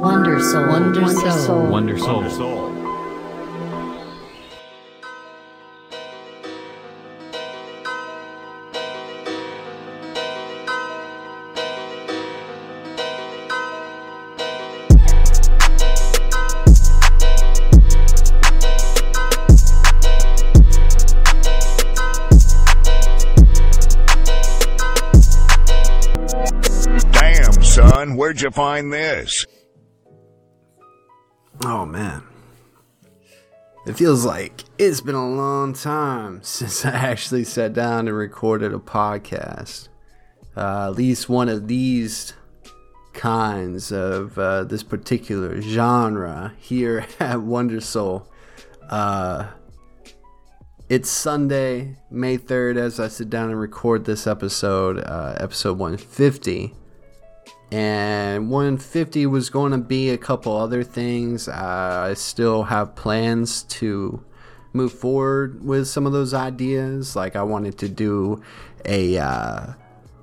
[0.00, 0.66] Wonder Soul.
[0.66, 1.66] Wonder Soul.
[1.66, 2.22] Wonder Soul.
[27.12, 29.44] Damn, son, where'd you find this?
[33.90, 38.72] It feels like it's been a long time since I actually sat down and recorded
[38.72, 39.88] a podcast.
[40.56, 42.32] Uh, at least one of these
[43.14, 48.30] kinds of uh, this particular genre here at Wonder Soul.
[48.88, 49.48] Uh,
[50.88, 56.74] it's Sunday, May 3rd, as I sit down and record this episode, uh, episode 150
[57.72, 61.48] and 150 was going to be a couple other things.
[61.48, 64.24] Uh, I still have plans to
[64.72, 67.14] move forward with some of those ideas.
[67.14, 68.42] Like I wanted to do
[68.84, 69.72] a uh,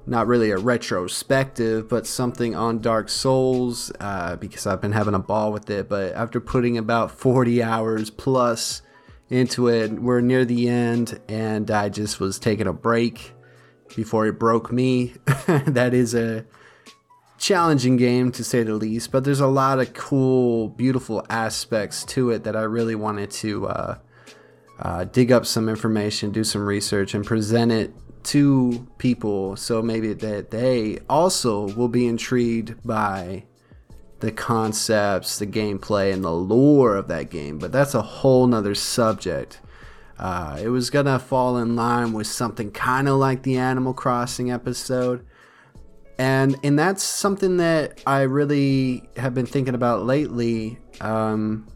[0.05, 5.19] not really a retrospective, but something on Dark Souls uh, because I've been having a
[5.19, 5.89] ball with it.
[5.89, 8.81] But after putting about 40 hours plus
[9.29, 13.33] into it, we're near the end, and I just was taking a break
[13.95, 15.13] before it broke me.
[15.47, 16.45] that is a
[17.37, 22.31] challenging game to say the least, but there's a lot of cool, beautiful aspects to
[22.31, 23.97] it that I really wanted to uh,
[24.79, 30.13] uh, dig up some information, do some research, and present it to people so maybe
[30.13, 33.43] that they also will be intrigued by
[34.19, 37.59] the concepts, the gameplay, and the lore of that game.
[37.59, 39.61] But that's a whole nother subject.
[40.19, 44.51] Uh, it was gonna fall in line with something kind of like the Animal Crossing
[44.51, 45.23] episode
[46.17, 50.79] and and that's something that I really have been thinking about lately.
[50.99, 51.67] Um,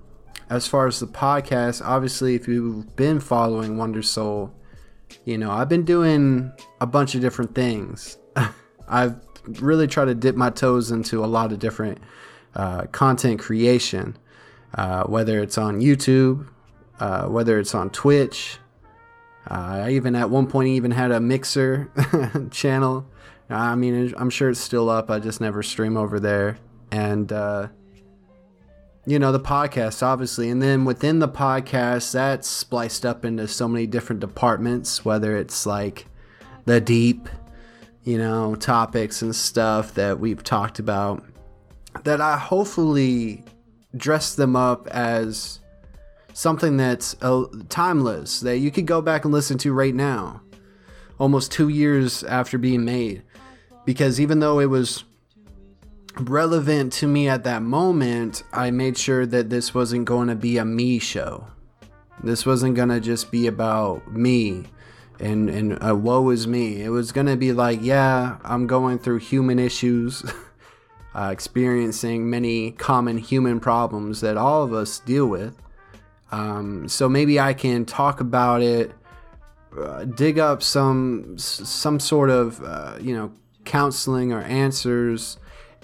[0.49, 4.53] as far as the podcast, obviously, if you've been following Wonder Soul,
[5.25, 8.17] you know I've been doing a bunch of different things.
[8.87, 9.15] I've
[9.59, 11.99] really tried to dip my toes into a lot of different
[12.55, 14.17] uh, content creation,
[14.75, 16.47] uh, whether it's on YouTube,
[16.99, 18.57] uh, whether it's on Twitch.
[19.49, 21.91] Uh, I even at one point even had a mixer
[22.51, 23.07] channel
[23.51, 25.11] I mean, I'm sure it's still up.
[25.11, 26.57] I just never stream over there.
[26.91, 27.67] And, uh,
[29.05, 30.49] you know, the podcast, obviously.
[30.49, 35.65] And then within the podcast, that's spliced up into so many different departments, whether it's
[35.65, 36.05] like
[36.65, 37.27] the deep,
[38.03, 41.23] you know, topics and stuff that we've talked about,
[42.03, 43.43] that I hopefully
[43.95, 45.59] dress them up as
[46.33, 50.41] something that's uh, timeless, that you could go back and listen to right now,
[51.21, 53.21] almost two years after being made
[53.85, 55.03] because even though it was
[56.19, 60.57] relevant to me at that moment, I made sure that this wasn't going to be
[60.57, 61.45] a me show.
[62.23, 64.65] This wasn't going to just be about me
[65.19, 66.81] and and uh, woe is me.
[66.81, 70.25] It was going to be like, yeah, I'm going through human issues,
[71.15, 75.55] uh, experiencing many common human problems that all of us deal with.
[76.31, 78.91] Um, so maybe I can talk about it,
[79.77, 83.31] uh, dig up some some sort of uh, you know
[83.63, 85.37] counseling or answers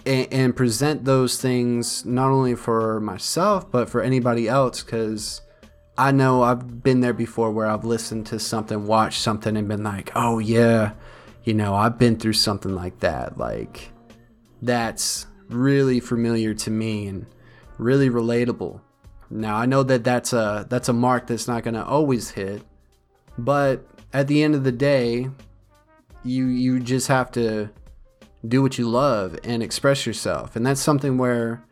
[0.06, 5.42] and, and present those things not only for myself but for anybody else because
[5.98, 9.84] I know I've been there before where I've listened to something, watched something, and been
[9.84, 10.92] like, oh, yeah,
[11.44, 13.40] you know, I've been through something like that.
[13.40, 13.90] Like,
[14.62, 17.26] that's really familiar to me and
[17.80, 18.80] really relatable.
[19.32, 22.62] Now, I know that that's a, that's a mark that's not going to always hit,
[23.38, 25.30] but at the end of the day,
[26.24, 27.70] you you just have to
[28.48, 30.56] do what you love and express yourself.
[30.56, 31.64] And that's something where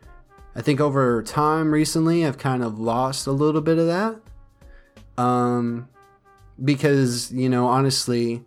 [0.55, 5.21] I think over time recently I've kind of lost a little bit of that.
[5.21, 5.87] Um
[6.63, 8.43] because, you know, honestly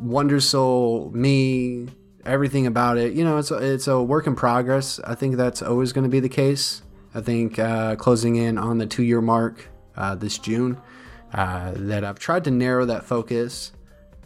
[0.00, 1.86] Wonder Soul, me,
[2.24, 4.98] everything about it, you know, it's a, it's a work in progress.
[5.04, 6.82] I think that's always going to be the case.
[7.14, 10.80] I think uh, closing in on the two year mark uh, this June,
[11.32, 13.72] uh, that I've tried to narrow that focus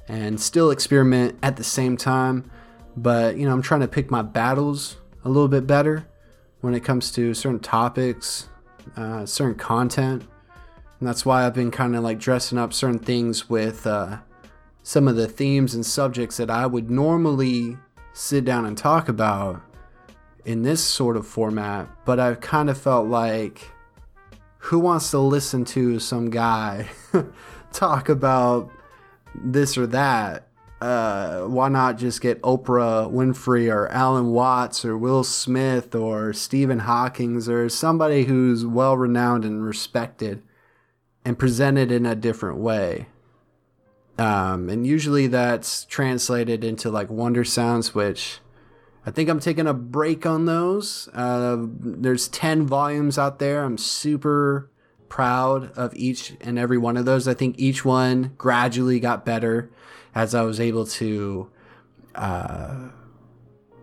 [0.09, 2.51] and still experiment at the same time.
[2.97, 6.07] But, you know, I'm trying to pick my battles a little bit better
[6.61, 8.49] when it comes to certain topics,
[8.97, 10.23] uh, certain content.
[11.01, 14.19] And that's why I've been kind of like dressing up certain things with uh,
[14.83, 17.77] some of the themes and subjects that I would normally
[18.13, 19.61] sit down and talk about
[20.45, 21.89] in this sort of format.
[22.05, 23.71] But I've kind of felt like,
[24.65, 26.89] who wants to listen to some guy
[27.73, 28.71] talk about
[29.35, 30.49] this or that
[30.81, 36.81] uh, why not just get Oprah Winfrey or Alan Watts or Will Smith or Stephen
[36.81, 40.43] Hawkins or somebody who's well renowned and respected
[41.25, 43.07] and presented in a different way.
[44.19, 48.41] Um, and usually that's translated into like wonder sounds, which
[49.07, 51.09] I think I'm taking a break on those.
[51.13, 53.65] Uh, there's 10 volumes out there.
[53.65, 54.71] I'm super
[55.09, 57.29] proud of each and every one of those.
[57.29, 59.71] I think each one gradually got better
[60.15, 61.51] as I was able to
[62.15, 62.89] uh,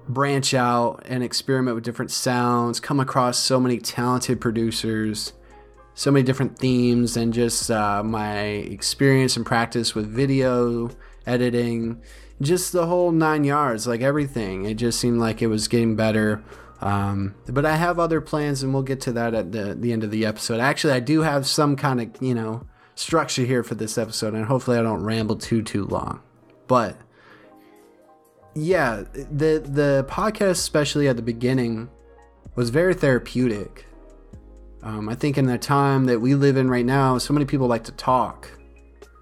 [0.07, 5.33] branch out and experiment with different sounds, come across so many talented producers,
[5.93, 10.89] so many different themes, and just uh, my experience and practice with video
[11.25, 12.01] editing,
[12.41, 14.65] just the whole nine yards, like everything.
[14.65, 16.43] It just seemed like it was getting better.
[16.81, 20.03] Um, but I have other plans, and we'll get to that at the, the end
[20.03, 20.59] of the episode.
[20.59, 22.65] Actually, I do have some kind of, you know,
[22.95, 26.21] structure here for this episode, and hopefully I don't ramble too too long.
[26.67, 26.97] But
[28.55, 31.89] yeah, the the podcast, especially at the beginning,
[32.55, 33.85] was very therapeutic.
[34.83, 37.67] Um, I think in the time that we live in right now, so many people
[37.67, 38.49] like to talk,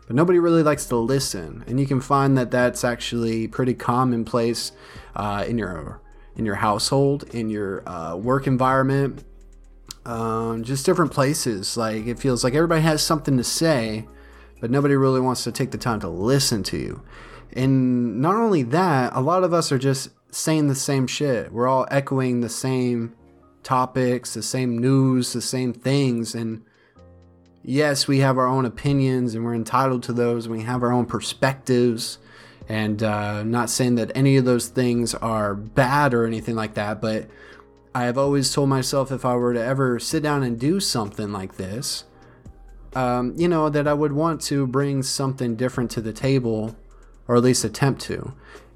[0.10, 1.64] but nobody really likes to listen.
[1.68, 4.72] And you can find that that's actually pretty commonplace
[5.16, 6.02] uh, in your
[6.36, 9.24] in your household, in your uh, work environment,
[10.08, 11.78] um, just different places.
[11.78, 14.08] Like it feels like everybody has something to say,
[14.60, 17.04] but nobody really wants to take the time to listen to you.
[17.54, 21.52] And not only that, a lot of us are just saying the same shit.
[21.52, 23.14] We're all echoing the same
[23.62, 26.34] topics, the same news, the same things.
[26.34, 26.64] And
[27.64, 30.48] yes, we have our own opinions and we're entitled to those.
[30.48, 32.20] We have our own perspectives.
[32.68, 37.02] And uh, not saying that any of those things are bad or anything like that,
[37.02, 37.28] but
[37.96, 41.32] I have always told myself if I were to ever sit down and do something
[41.32, 42.04] like this,
[42.96, 46.76] um, you know, that I would want to bring something different to the table,
[47.28, 48.34] or at least attempt to.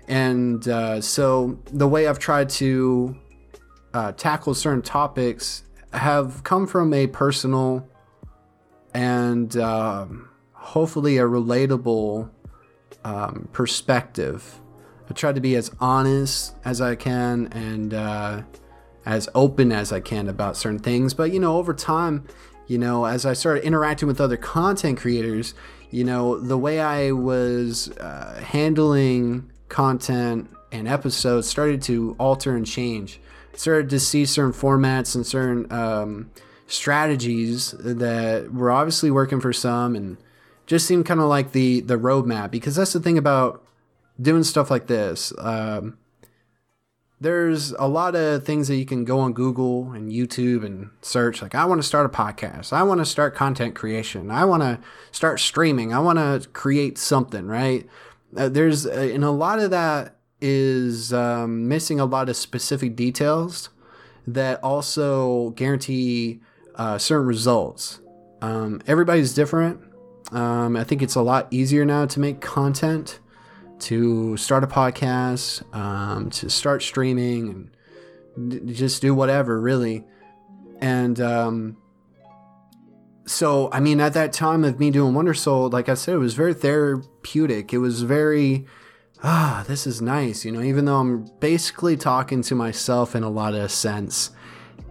[0.08, 3.16] And uh, so the way I've tried to
[3.94, 5.64] uh, tackle certain topics
[5.94, 7.88] have come from a personal
[8.94, 12.30] and um, hopefully a relatable
[13.04, 14.60] um, perspective.
[15.10, 18.42] I try to be as honest as I can and uh,
[19.06, 21.14] as open as I can about certain things.
[21.14, 22.26] But you know, over time,
[22.68, 25.54] you know, as I started interacting with other content creators,
[25.92, 32.66] you know, the way I was uh, handling content and episodes started to alter and
[32.66, 33.20] change.
[33.56, 36.32] started to see certain formats and certain um,
[36.68, 40.18] strategies that were obviously working for some and
[40.66, 43.64] just seemed kind of like the the roadmap because that's the thing about
[44.22, 45.34] doing stuff like this.
[45.38, 45.98] Um,
[47.20, 51.42] there's a lot of things that you can go on Google and YouTube and search.
[51.42, 52.74] Like, I want to start a podcast.
[52.74, 54.30] I want to start content creation.
[54.30, 54.80] I want to
[55.12, 55.94] start streaming.
[55.94, 57.88] I want to create something, right?
[58.36, 62.96] Uh, there's, uh, and a lot of that is um, missing a lot of specific
[62.96, 63.70] details
[64.28, 66.42] that also guarantee
[66.76, 68.02] uh, certain results.
[68.42, 69.82] Um, everybody's different.
[70.32, 73.20] Um, I think it's a lot easier now to make content
[73.80, 77.70] to start a podcast, um, to start streaming,
[78.36, 80.06] and d- just do whatever, really.
[80.80, 81.78] And um,
[83.26, 86.20] so, I mean, at that time of me doing Wonder Soul, like I said, it
[86.20, 87.74] was very therapeutic.
[87.74, 88.66] It was very,
[89.24, 93.30] ah, this is nice, you know, even though I'm basically talking to myself in a
[93.30, 94.32] lot of sense,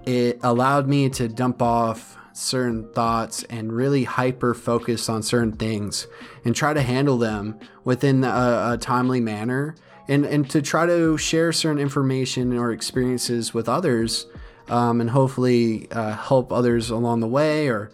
[0.07, 6.07] it allowed me to dump off certain thoughts and really hyper focus on certain things
[6.45, 9.75] and try to handle them within a, a, timely manner
[10.09, 14.27] and, and to try to share certain information or experiences with others
[14.69, 17.93] um, and hopefully uh, help others along the way or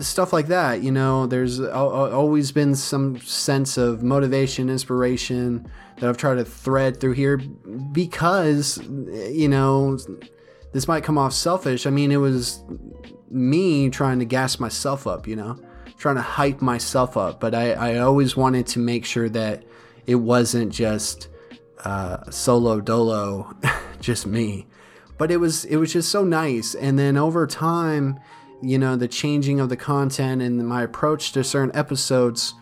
[0.00, 0.82] stuff like that.
[0.82, 7.00] You know, there's always been some sense of motivation, inspiration that I've tried to thread
[7.00, 7.38] through here
[7.92, 9.98] because, you know,
[10.74, 11.86] this might come off selfish.
[11.86, 12.62] I mean, it was
[13.30, 15.56] me trying to gas myself up, you know,
[15.98, 17.38] trying to hype myself up.
[17.38, 19.64] But I, I always wanted to make sure that
[20.04, 21.28] it wasn't just
[21.84, 23.54] uh, solo dolo,
[24.00, 24.66] just me.
[25.16, 26.74] But it was it was just so nice.
[26.74, 28.18] And then over time,
[28.60, 32.52] you know, the changing of the content and my approach to certain episodes,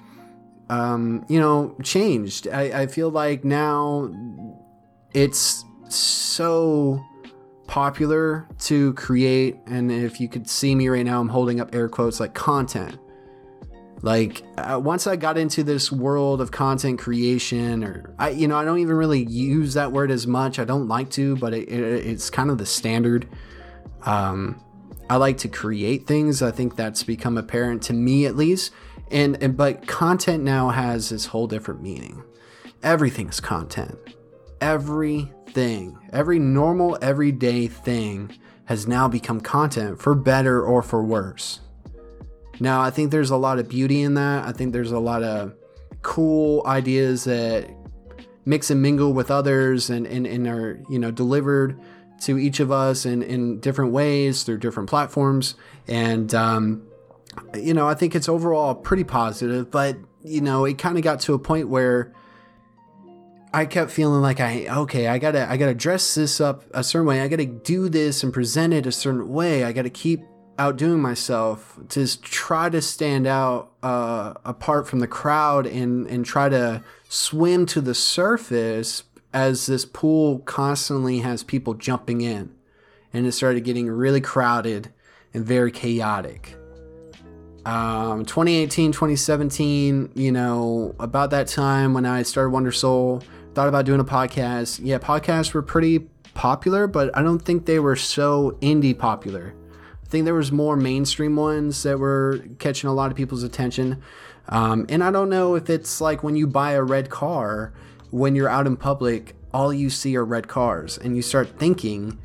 [0.68, 2.46] um, you know, changed.
[2.46, 4.14] I, I feel like now
[5.14, 7.02] it's so
[7.72, 11.88] popular to create and if you could see me right now i'm holding up air
[11.88, 12.98] quotes like content.
[14.02, 18.58] Like uh, once i got into this world of content creation or i you know
[18.58, 20.58] i don't even really use that word as much.
[20.58, 23.26] I don't like to but it, it, it's kind of the standard.
[24.02, 24.62] Um,
[25.08, 26.42] i like to create things.
[26.42, 28.70] I think that's become apparent to me at least.
[29.10, 32.22] And, and but content now has this whole different meaning.
[32.82, 33.96] Everything's content.
[35.54, 38.30] Everything, every normal, everyday thing
[38.64, 41.60] has now become content for better or for worse.
[42.58, 44.46] Now, I think there's a lot of beauty in that.
[44.46, 45.52] I think there's a lot of
[46.00, 47.68] cool ideas that
[48.46, 51.78] mix and mingle with others and, and, and are, you know, delivered
[52.22, 55.54] to each of us in, in different ways through different platforms.
[55.86, 56.86] And, um,
[57.54, 61.20] you know, I think it's overall pretty positive, but, you know, it kind of got
[61.20, 62.14] to a point where
[63.54, 67.06] I kept feeling like I okay, I gotta I gotta dress this up a certain
[67.06, 67.20] way.
[67.20, 69.64] I gotta do this and present it a certain way.
[69.64, 70.22] I gotta keep
[70.58, 76.48] outdoing myself to try to stand out uh, apart from the crowd and and try
[76.48, 79.04] to swim to the surface
[79.34, 82.54] as this pool constantly has people jumping in,
[83.12, 84.88] and it started getting really crowded
[85.34, 86.56] and very chaotic.
[87.64, 93.22] Um, 2018, 2017, you know, about that time when I started Wonder Soul
[93.54, 94.80] thought about doing a podcast.
[94.82, 96.00] Yeah, podcasts were pretty
[96.34, 99.54] popular, but I don't think they were so indie popular.
[100.02, 104.02] I think there was more mainstream ones that were catching a lot of people's attention.
[104.48, 107.72] Um, and I don't know if it's like when you buy a red car,
[108.10, 112.18] when you're out in public, all you see are red cars, and you start thinking,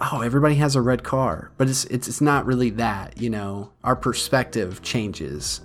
[0.00, 3.20] "Oh, everybody has a red car," but it's it's, it's not really that.
[3.20, 5.60] You know, our perspective changes.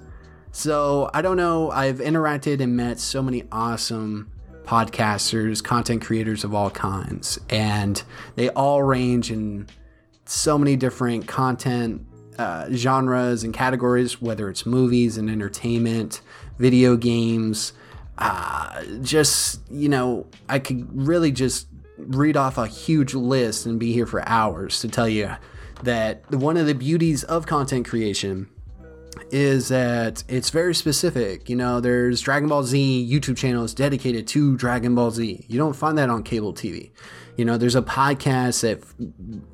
[0.52, 1.72] So I don't know.
[1.72, 4.32] I've interacted and met so many awesome
[4.68, 8.04] podcasters, content creators of all kinds, and
[8.36, 9.68] they all range in
[10.26, 12.06] so many different content
[12.38, 16.22] uh, genres and categories, whether it's movies and entertainment,
[16.60, 17.74] video games.
[18.18, 23.94] Uh, just, you know, I could really just read off a huge list and be
[23.94, 25.32] here for hours to tell you
[25.84, 28.50] that one of the beauties of content creation
[29.32, 31.50] is that it's very specific.
[31.50, 35.46] You know, there's Dragon Ball Z YouTube channels dedicated to Dragon Ball Z.
[35.48, 36.92] You don't find that on cable TV.
[37.38, 38.84] You know, there's a podcast that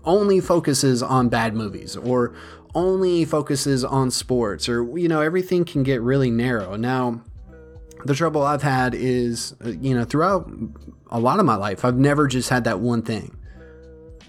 [0.05, 2.33] only focuses on bad movies or
[2.75, 6.75] only focuses on sports or, you know, everything can get really narrow.
[6.75, 7.21] Now,
[8.05, 10.49] the trouble I've had is, uh, you know, throughout
[11.11, 13.37] a lot of my life, I've never just had that one thing.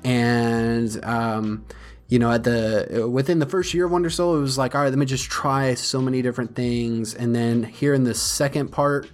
[0.05, 1.65] And, um,
[2.09, 4.83] you know, at the within the first year of Wonder Soul, it was like, all
[4.83, 7.15] right, let me just try so many different things.
[7.15, 9.11] And then here in the second part,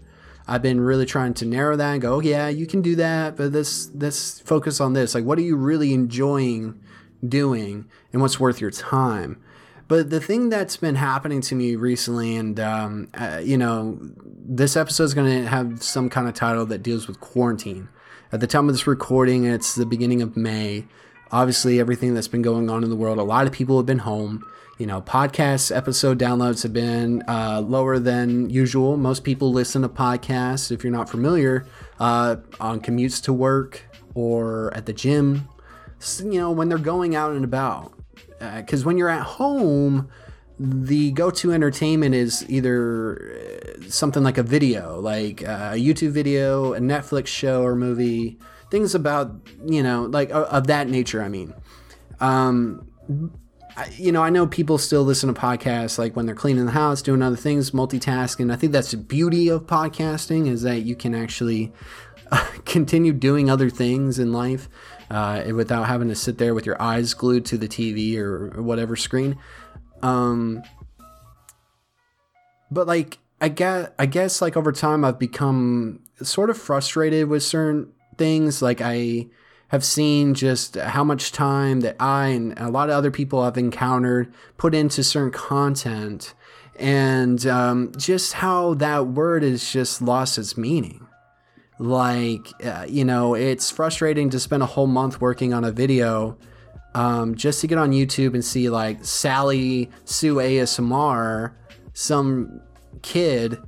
[0.48, 3.36] I've been really trying to narrow that and go, oh, yeah, you can do that,
[3.36, 5.14] but this let's focus on this.
[5.14, 6.80] Like, what are you really enjoying
[7.26, 9.40] doing, and what's worth your time?
[9.86, 14.76] But the thing that's been happening to me recently, and um, uh, you know, this
[14.76, 17.88] episode is going to have some kind of title that deals with quarantine.
[18.32, 20.86] At the time of this recording, it's the beginning of May
[21.32, 23.18] obviously everything that's been going on in the world.
[23.18, 24.44] A lot of people have been home.
[24.78, 28.96] You know, podcast episode downloads have been uh, lower than usual.
[28.96, 31.66] Most people listen to podcasts, if you're not familiar,
[31.98, 33.82] uh, on commutes to work
[34.14, 35.48] or at the gym,
[36.20, 37.92] you know, when they're going out and about.
[38.38, 40.08] Because uh, when you're at home,
[40.58, 46.80] the go-to entertainment is either uh, something like a video, like a YouTube video, a
[46.80, 48.38] Netflix show or movie,
[48.70, 49.32] things about
[49.66, 51.22] you know like of that nature.
[51.22, 51.52] I mean,
[52.20, 52.88] um,
[53.76, 56.72] I, you know, I know people still listen to podcasts like when they're cleaning the
[56.72, 58.52] house, doing other things, multitasking.
[58.52, 61.72] I think that's the beauty of podcasting is that you can actually
[62.30, 64.68] uh, continue doing other things in life
[65.10, 68.62] uh, without having to sit there with your eyes glued to the TV or, or
[68.62, 69.38] whatever screen.
[70.02, 70.62] Um,
[72.70, 77.42] but like I guess I guess like over time I've become sort of frustrated with
[77.42, 78.60] certain things.
[78.60, 79.26] Like I
[79.68, 83.56] have seen just how much time that I and a lot of other people I've
[83.56, 86.34] encountered put into certain content,
[86.76, 91.06] and um, just how that word has just lost its meaning.
[91.78, 96.36] Like uh, you know, it's frustrating to spend a whole month working on a video.
[96.92, 101.54] Um, just to get on YouTube and see like Sally Sue ASMR,
[101.94, 102.60] some
[103.02, 103.58] kid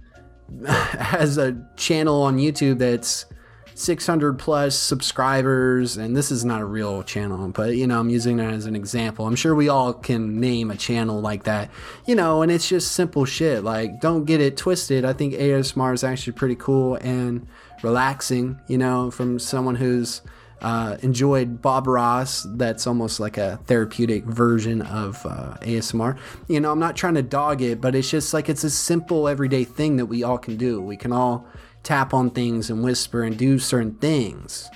[0.67, 3.25] has a channel on YouTube that's
[3.75, 8.38] 600 plus subscribers and this is not a real channel but you know i'm using
[8.38, 11.71] it as an example i'm sure we all can name a channel like that
[12.07, 15.93] you know and it's just simple shit like don't get it twisted i think asmr
[15.95, 17.47] is actually pretty cool and
[17.83, 20.23] relaxing you know from someone who's
[20.62, 22.47] uh, enjoyed Bob Ross.
[22.49, 26.17] That's almost like a therapeutic version of uh, ASMR.
[26.49, 29.29] You know, I'm not trying to dog it, but it's just like it's a simple
[29.29, 30.81] everyday thing that we all can do.
[30.81, 31.47] We can all
[31.83, 34.71] tap on things and whisper and do certain things.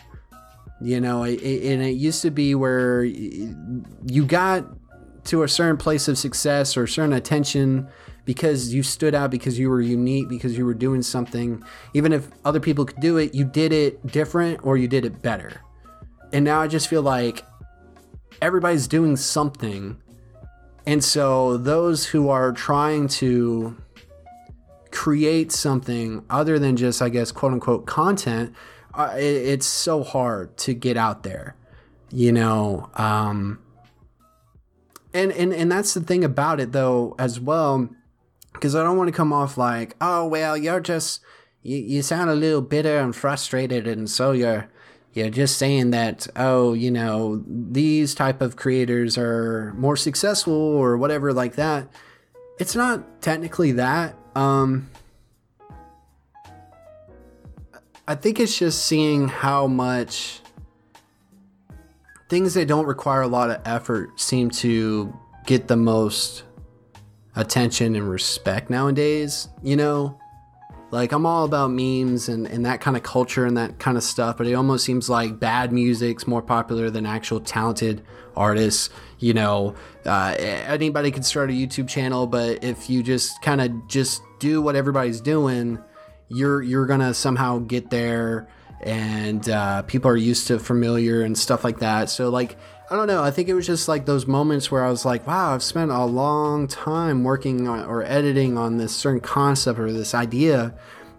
[0.80, 4.66] You know, it, it, and it used to be where you got
[5.24, 7.88] to a certain place of success or certain attention
[8.24, 11.62] because you stood out because you were unique because you were doing something.
[11.94, 15.22] Even if other people could do it you did it different or you did it
[15.22, 15.60] better.
[16.32, 17.44] And now i just feel like
[18.42, 20.00] everybody's doing something.
[20.86, 23.76] And so those who are trying to
[24.96, 28.54] create something other than just i guess quote unquote content
[28.94, 31.54] uh, it, it's so hard to get out there
[32.10, 33.58] you know um
[35.12, 37.88] and and and that's the thing about it though as well
[38.56, 41.20] because I don't want to come off like, oh well, you're just
[41.62, 44.68] you, you sound a little bitter and frustrated, and so you're
[45.12, 50.96] you're just saying that oh you know these type of creators are more successful or
[50.96, 51.88] whatever like that.
[52.58, 54.16] It's not technically that.
[54.36, 54.90] Um,
[58.06, 60.40] I think it's just seeing how much
[62.28, 65.16] things that don't require a lot of effort seem to
[65.46, 66.44] get the most
[67.34, 70.18] attention and respect nowadays, you know?
[70.90, 74.02] Like, I'm all about memes and, and that kind of culture and that kind of
[74.04, 78.02] stuff, but it almost seems like bad music's more popular than actual talented
[78.36, 78.90] artists.
[79.18, 79.74] You know,
[80.04, 84.62] uh, anybody can start a YouTube channel, but if you just kind of just do
[84.62, 85.78] what everybody's doing,
[86.28, 88.48] you're you're gonna somehow get there,
[88.80, 92.10] and uh, people are used to familiar and stuff like that.
[92.10, 92.56] So like
[92.88, 93.22] I don't know.
[93.22, 95.90] I think it was just like those moments where I was like, wow, I've spent
[95.90, 100.72] a long time working on, or editing on this certain concept or this idea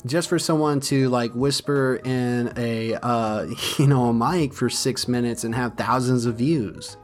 [0.06, 3.48] just for someone to like whisper in a uh,
[3.78, 6.98] you know a mic for six minutes and have thousands of views.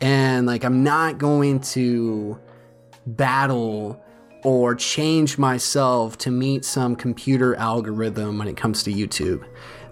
[0.00, 2.38] And like i'm not going to
[3.06, 4.02] battle
[4.42, 9.44] or change myself to meet some computer algorithm when it comes to youtube.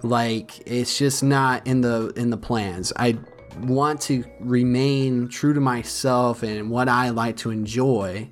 [0.02, 2.92] Like it's just not in the in the plans.
[2.96, 3.18] I
[3.60, 8.30] want to remain true to myself and what I like to enjoy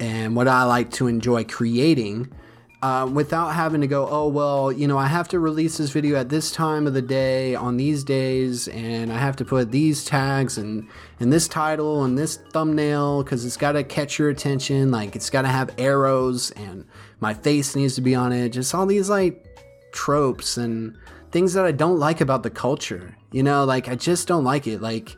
[0.00, 2.32] and what I like to enjoy creating
[2.80, 6.16] uh, without having to go, oh, well, you know, I have to release this video
[6.16, 10.04] at this time of the day on these days, and I have to put these
[10.04, 10.88] tags and,
[11.18, 14.92] and this title and this thumbnail because it's got to catch your attention.
[14.92, 16.86] Like, it's got to have arrows, and
[17.18, 18.50] my face needs to be on it.
[18.50, 19.44] Just all these, like,
[19.92, 20.96] tropes and
[21.32, 23.16] things that I don't like about the culture.
[23.32, 24.80] You know, like I just don't like it.
[24.80, 25.16] Like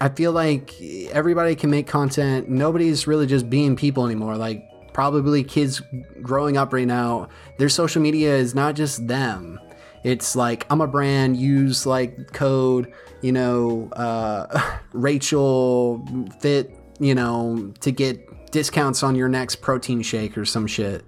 [0.00, 2.48] I feel like everybody can make content.
[2.48, 4.36] Nobody's really just being people anymore.
[4.36, 5.82] Like probably kids
[6.22, 9.60] growing up right now, their social media is not just them.
[10.04, 16.04] It's like I'm a brand, use like code, you know, uh, Rachel
[16.40, 21.04] fit, you know, to get discounts on your next protein shake or some shit.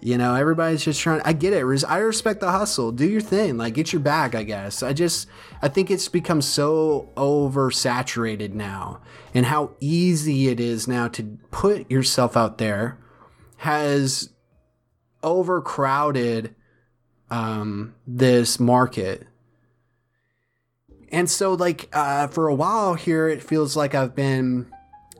[0.00, 1.20] You know, everybody's just trying.
[1.24, 1.84] I get it.
[1.84, 2.92] I respect the hustle.
[2.92, 3.56] Do your thing.
[3.56, 4.82] Like, get your bag, I guess.
[4.82, 5.28] I just,
[5.60, 9.00] I think it's become so oversaturated now.
[9.34, 12.98] And how easy it is now to put yourself out there
[13.58, 14.30] has
[15.22, 16.54] overcrowded
[17.30, 19.26] um, this market.
[21.10, 24.70] And so, like, uh, for a while here, it feels like I've been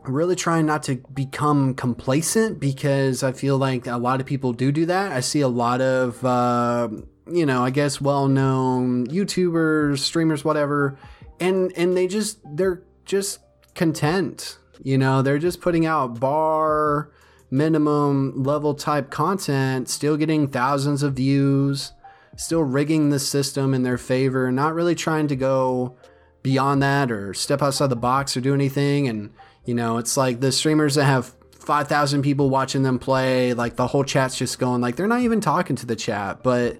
[0.08, 4.72] really trying not to become complacent because I feel like a lot of people do
[4.72, 5.12] do that.
[5.12, 6.88] I see a lot of, uh,
[7.30, 10.98] you know, I guess well-known YouTubers, streamers, whatever,
[11.40, 13.40] and and they just they're just
[13.74, 14.58] content.
[14.82, 17.10] You know, they're just putting out bar
[17.50, 21.92] minimum level type content, still getting thousands of views,
[22.36, 25.96] still rigging the system in their favor, not really trying to go
[26.42, 29.30] beyond that or step outside the box or do anything and
[29.68, 33.86] you know, it's like the streamers that have 5,000 people watching them play, like the
[33.86, 36.78] whole chat's just going, like, they're not even talking to the chat, but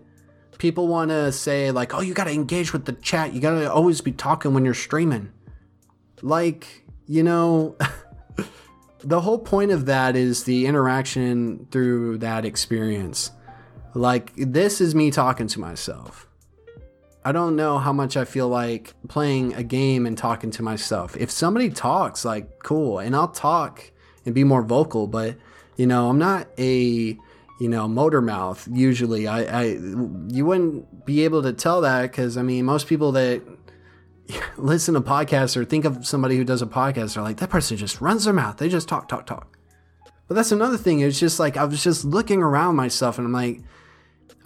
[0.57, 3.35] people want to say, like, oh, you got to engage with the chat.
[3.35, 5.31] You got to always be talking when you're streaming.
[6.22, 7.77] Like, you know,
[9.01, 13.33] the whole point of that is the interaction through that experience.
[13.92, 16.28] Like, this is me talking to myself.
[17.29, 21.14] I don't know how much I feel like playing a game and talking to myself.
[21.14, 23.93] If somebody talks, like, cool, and I'll talk
[24.25, 25.37] and be more vocal, but
[25.77, 27.19] you know, I'm not a
[27.61, 29.29] you know motor mouth usually.
[29.29, 29.64] I, I
[30.29, 33.43] you wouldn't be able to tell that because I mean, most people that
[34.57, 37.77] listen to podcasts or think of somebody who does a podcast are like that person
[37.77, 38.57] just runs their mouth.
[38.57, 39.59] They just talk, talk, talk.
[40.29, 41.01] But that's another thing.
[41.01, 43.61] It's just like I was just looking around myself and I'm like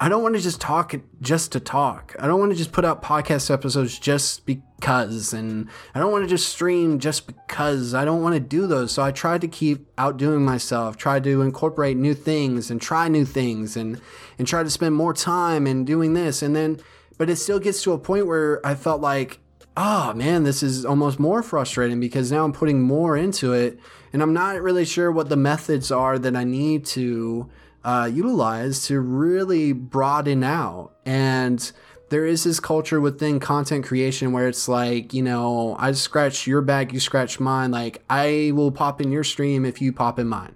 [0.03, 2.13] I don't want to just talk just to talk.
[2.19, 5.31] I don't want to just put out podcast episodes just because.
[5.31, 7.93] And I don't want to just stream just because.
[7.93, 8.91] I don't want to do those.
[8.91, 13.23] So I tried to keep outdoing myself, tried to incorporate new things and try new
[13.23, 14.01] things and,
[14.37, 16.41] and try to spend more time in doing this.
[16.41, 16.81] And then,
[17.17, 19.39] but it still gets to a point where I felt like
[19.75, 23.79] oh man, this is almost more frustrating because now I'm putting more into it
[24.11, 27.49] and I'm not really sure what the methods are that I need to
[27.83, 30.93] uh, to really broaden out.
[31.05, 31.71] And
[32.09, 36.61] there is this culture within content creation where it's like, you know, I scratch your
[36.61, 37.71] back, you scratch mine.
[37.71, 40.55] Like, I will pop in your stream if you pop in mine.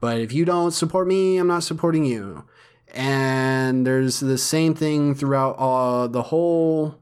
[0.00, 2.44] But if you don't support me, I'm not supporting you.
[2.94, 6.98] And there's the same thing throughout uh, the whole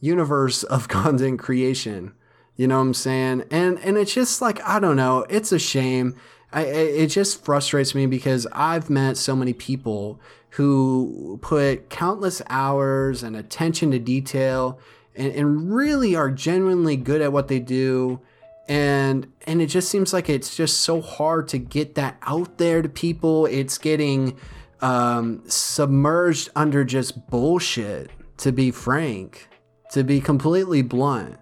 [0.00, 2.12] universe of content creation.
[2.56, 3.44] You know what I'm saying?
[3.50, 5.24] And and it's just like I don't know.
[5.30, 6.14] It's a shame.
[6.52, 13.22] I, it just frustrates me because I've met so many people who put countless hours
[13.22, 14.78] and attention to detail
[15.16, 18.20] and, and really are genuinely good at what they do.
[18.68, 22.82] And and it just seems like it's just so hard to get that out there
[22.82, 23.46] to people.
[23.46, 24.38] It's getting
[24.80, 29.48] um, submerged under just bullshit to be frank
[29.92, 31.38] to be completely blunt.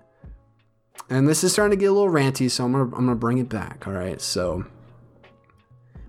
[1.09, 3.39] And this is starting to get a little ranty so i'm gonna i'm gonna bring
[3.39, 4.21] it back all right?
[4.21, 4.65] So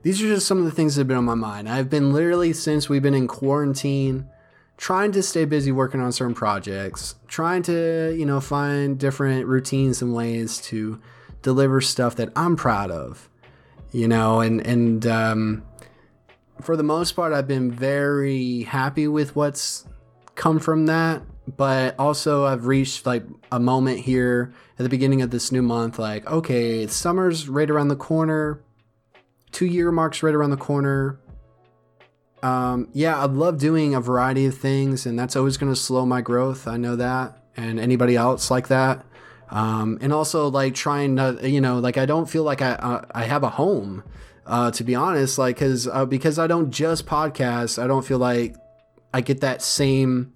[0.03, 1.69] these are just some of the things that have been on my mind.
[1.69, 4.27] I've been literally since we've been in quarantine
[4.77, 10.01] trying to stay busy working on certain projects, trying to, you know, find different routines
[10.01, 10.99] and ways to
[11.43, 13.29] deliver stuff that I'm proud of.
[13.91, 15.63] You know, and and um
[16.61, 19.85] for the most part I've been very happy with what's
[20.33, 21.21] come from that,
[21.57, 25.99] but also I've reached like a moment here at the beginning of this new month
[25.99, 28.61] like okay, summer's right around the corner
[29.51, 31.19] two year marks right around the corner.
[32.43, 36.05] Um, yeah, I love doing a variety of things, and that's always going to slow
[36.05, 36.67] my growth.
[36.67, 39.05] I know that, and anybody else like that.
[39.49, 43.05] Um, and also like trying to, you know, like I don't feel like I uh,
[43.11, 44.03] I have a home,
[44.45, 47.81] uh, to be honest, like because uh, because I don't just podcast.
[47.81, 48.55] I don't feel like
[49.13, 50.33] I get that same,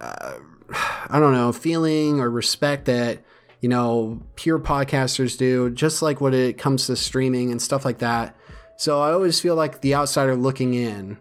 [0.00, 0.34] uh,
[1.08, 3.18] I don't know, feeling or respect that
[3.64, 7.96] you know, pure podcasters do, just like when it comes to streaming and stuff like
[7.96, 8.36] that.
[8.76, 11.16] So I always feel like the outsider looking in.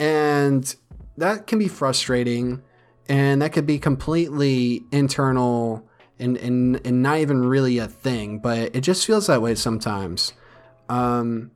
[0.00, 0.74] And
[1.16, 2.60] that can be frustrating
[3.08, 8.74] and that could be completely internal and, and, and not even really a thing, but
[8.74, 10.32] it just feels that way sometimes.
[10.88, 11.52] Um,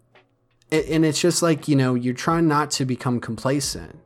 [0.71, 3.99] and it's just like, you know, you're trying not to become complacent,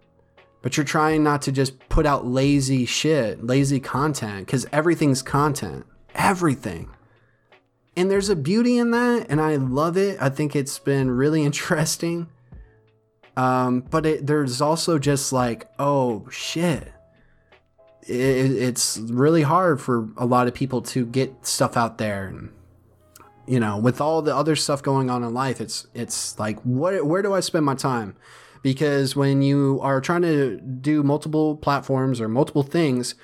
[0.63, 5.85] but you're trying not to just put out lazy shit, lazy content, because everything's content
[6.15, 6.91] everything.
[7.97, 10.19] And there's a beauty in that, and I love it.
[10.21, 12.29] I think it's been really interesting.
[13.37, 16.93] Um, but it, there's also just like, oh shit.
[18.07, 22.27] It, it's really hard for a lot of people to get stuff out there.
[22.27, 22.51] And,
[23.47, 27.07] you know, with all the other stuff going on in life, it's it's like, what?
[27.07, 28.15] Where do I spend my time?
[28.63, 33.15] Because when you are trying to do multiple platforms or multiple things,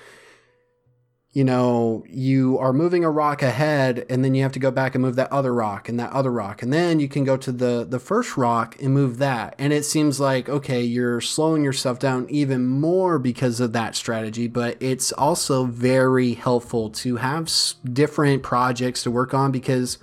[1.33, 4.97] you know, you are moving a rock ahead and then you have to go back
[4.97, 6.61] and move that other rock and that other rock.
[6.61, 9.55] And then you can go to the, the first rock and move that.
[9.57, 14.49] And it seems like, okay, you're slowing yourself down even more because of that strategy,
[14.49, 17.49] but it's also very helpful to have
[17.85, 19.99] different projects to work on because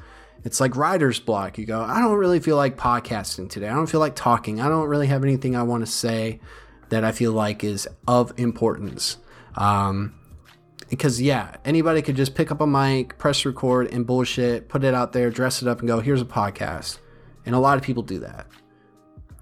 [0.45, 1.57] it's like writer's block.
[1.57, 3.67] You go, I don't really feel like podcasting today.
[3.67, 4.61] I don't feel like talking.
[4.61, 6.39] I don't really have anything I want to say
[6.87, 9.17] that I feel like is of importance.
[9.55, 10.16] Um,
[10.89, 14.93] because yeah, anybody could just pick up a mic, press record, and bullshit, put it
[14.93, 17.00] out there, dress it up, and go, "Here's a podcast,"
[17.45, 18.47] and a lot of people do that.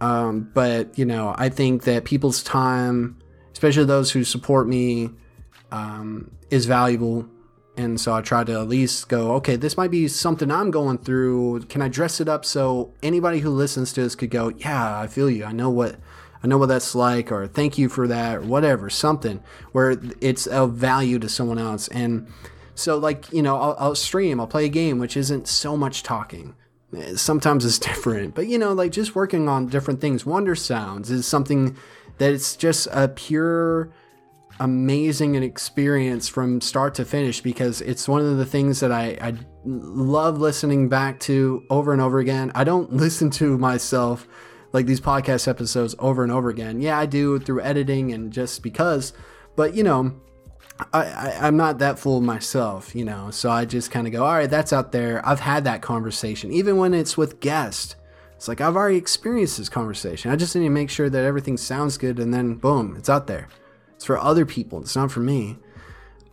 [0.01, 3.17] Um, but you know, I think that people's time,
[3.53, 5.11] especially those who support me,
[5.71, 7.27] um, is valuable.
[7.77, 10.97] And so I try to at least go, okay, this might be something I'm going
[10.97, 11.63] through.
[11.63, 15.07] Can I dress it up so anybody who listens to this could go, yeah, I
[15.07, 15.43] feel you.
[15.43, 15.97] I know what
[16.45, 20.45] I know what that's like, or thank you for that, or whatever, something where it's
[20.45, 21.87] of value to someone else.
[21.87, 22.27] And
[22.75, 26.03] so, like, you know, I'll, I'll stream, I'll play a game, which isn't so much
[26.03, 26.53] talking.
[26.95, 30.23] Eh, sometimes it's different, but you know, like just working on different things.
[30.23, 31.75] Wonder Sounds is something
[32.19, 33.91] that it's just a pure
[34.59, 39.33] amazing experience from start to finish because it's one of the things that I, I
[39.65, 42.51] love listening back to over and over again.
[42.53, 44.27] I don't listen to myself
[44.75, 46.81] like these podcast episodes over and over again.
[46.81, 49.13] Yeah, I do through editing and just because,
[49.55, 50.13] but you know,
[50.93, 53.31] I, I am not that fool myself, you know.
[53.31, 55.25] So I just kind of go, all right, that's out there.
[55.25, 57.95] I've had that conversation, even when it's with guests.
[58.35, 60.29] It's like I've already experienced this conversation.
[60.29, 63.27] I just need to make sure that everything sounds good, and then boom, it's out
[63.27, 63.47] there.
[63.95, 64.81] It's for other people.
[64.81, 65.57] It's not for me.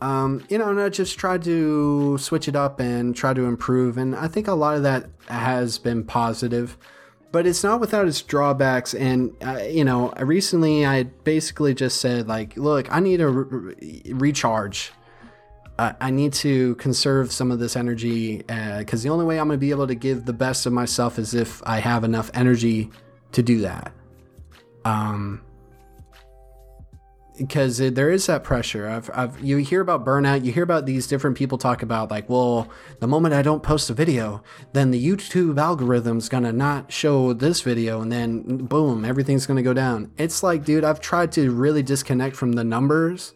[0.01, 3.99] Um, you know, and I just try to switch it up and try to improve,
[3.99, 6.77] and I think a lot of that has been positive
[7.33, 8.95] but it's not without its drawbacks.
[8.95, 14.03] And uh, you know, recently I basically just said like, look, I need a re-
[14.13, 14.93] recharge,
[15.79, 19.59] I, I need to conserve some of this energy because the only way I'm going
[19.59, 22.91] to be able to give the best of myself is if I have enough energy
[23.33, 23.93] to do that.
[24.85, 25.43] Um,
[27.47, 28.89] because there is that pressure.
[28.89, 30.45] I've, I've, you hear about burnout.
[30.45, 32.69] You hear about these different people talk about like, well,
[33.01, 37.61] the moment I don't post a video, then the YouTube algorithm's gonna not show this
[37.61, 40.13] video, and then boom, everything's gonna go down.
[40.17, 43.35] It's like, dude, I've tried to really disconnect from the numbers.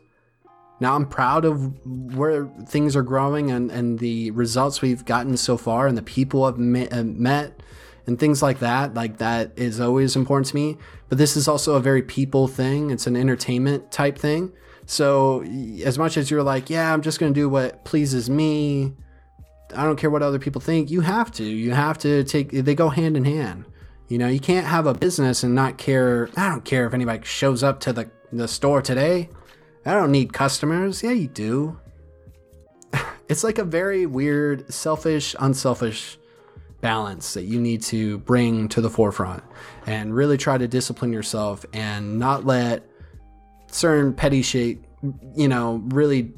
[0.79, 5.57] Now I'm proud of where things are growing and, and the results we've gotten so
[5.57, 7.61] far, and the people I've uh, met
[8.07, 8.95] and things like that.
[8.95, 10.79] Like that is always important to me.
[11.09, 12.91] But this is also a very people thing.
[12.91, 14.53] It's an entertainment type thing.
[14.87, 15.43] So
[15.85, 18.95] as much as you're like, yeah, I'm just going to do what pleases me.
[19.75, 20.91] I don't care what other people think.
[20.91, 21.45] You have to.
[21.45, 22.51] You have to take.
[22.51, 23.65] They go hand in hand.
[24.09, 26.31] You know, you can't have a business and not care.
[26.37, 29.29] I don't care if anybody shows up to the the store today.
[29.85, 31.03] I don't need customers.
[31.03, 31.79] Yeah, you do.
[33.29, 36.17] It's like a very weird, selfish, unselfish
[36.87, 39.43] balance that you need to bring to the forefront
[39.89, 42.85] and really try to discipline yourself and not let
[43.67, 44.79] certain petty shit,
[45.35, 46.33] you know, really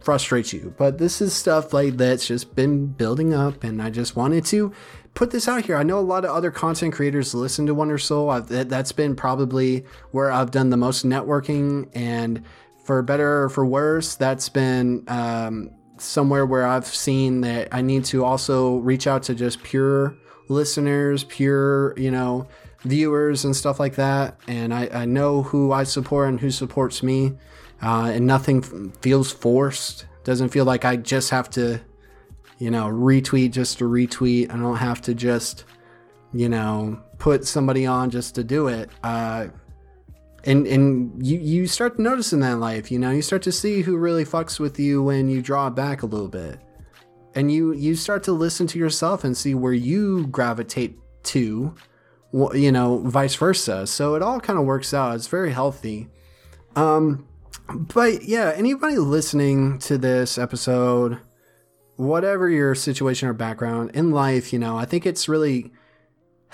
[0.00, 0.74] frustrate you.
[0.76, 4.72] But this is stuff like that's just been building up, and I just wanted to
[5.14, 5.76] put this out here.
[5.76, 8.30] I know a lot of other content creators listen to Wonder Soul.
[8.30, 12.42] I've, that's been probably where I've done the most networking, and
[12.82, 18.04] for better or for worse, that's been um, somewhere where I've seen that I need
[18.06, 20.16] to also reach out to just pure
[20.48, 22.46] listeners, pure, you know,
[22.82, 24.38] viewers and stuff like that.
[24.46, 27.34] And I, I know who I support and who supports me.
[27.82, 28.62] Uh, and nothing
[29.02, 30.06] feels forced.
[30.22, 31.80] Doesn't feel like I just have to,
[32.58, 34.50] you know, retweet just to retweet.
[34.50, 35.64] I don't have to just,
[36.32, 38.90] you know, put somebody on just to do it.
[39.02, 39.48] Uh,
[40.44, 43.52] and and you you start noticing that in that life you know you start to
[43.52, 46.60] see who really fucks with you when you draw back a little bit.
[47.36, 51.74] And you you start to listen to yourself and see where you gravitate to
[52.54, 53.86] you know vice versa.
[53.86, 55.16] So it all kind of works out.
[55.16, 56.08] It's very healthy.
[56.76, 57.26] Um
[57.68, 61.18] but yeah anybody listening to this episode
[61.96, 65.72] whatever your situation or background in life you know i think it's really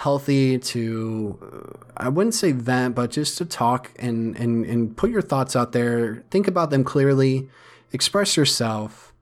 [0.00, 5.20] healthy to I wouldn't say vent, but just to talk and and and put your
[5.20, 6.24] thoughts out there.
[6.30, 7.50] Think about them clearly.
[7.92, 9.12] Express yourself.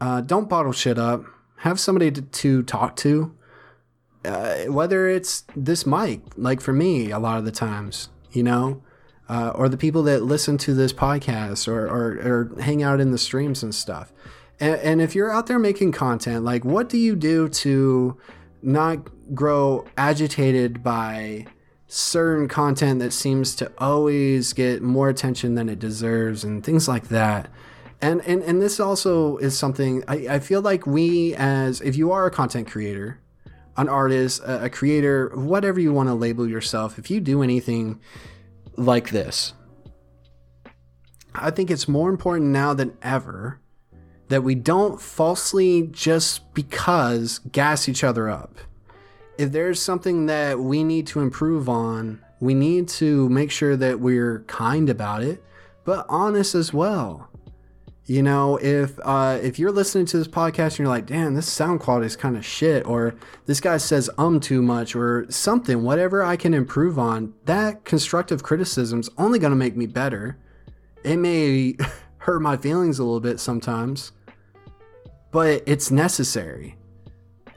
[0.00, 1.24] Uh, don't bottle shit up.
[1.58, 3.34] Have somebody to, to talk to.
[4.24, 8.82] Uh, whether it's this mic, like for me, a lot of the times, you know,
[9.28, 13.10] uh, or the people that listen to this podcast or, or, or hang out in
[13.10, 14.12] the streams and stuff.
[14.60, 18.18] And, and if you're out there making content, like what do you do to
[18.62, 21.46] not grow agitated by
[21.86, 27.08] certain content that seems to always get more attention than it deserves and things like
[27.08, 27.50] that.
[28.00, 32.12] And and, and this also is something I, I feel like we as if you
[32.12, 33.20] are a content creator,
[33.76, 38.00] an artist, a, a creator, whatever you want to label yourself, if you do anything
[38.76, 39.54] like this,
[41.34, 43.60] I think it's more important now than ever
[44.28, 48.58] that we don't falsely just because gas each other up
[49.38, 54.00] if there's something that we need to improve on, we need to make sure that
[54.00, 55.42] we're kind about it,
[55.84, 57.30] but honest as well.
[58.04, 61.46] You know, if uh, if you're listening to this podcast and you're like, "Damn, this
[61.46, 63.14] sound quality is kind of shit," or
[63.44, 68.42] this guy says um too much, or something, whatever I can improve on, that constructive
[68.42, 70.38] criticism's only to make me better.
[71.04, 71.76] It may
[72.18, 74.12] hurt my feelings a little bit sometimes,
[75.30, 76.76] but it's necessary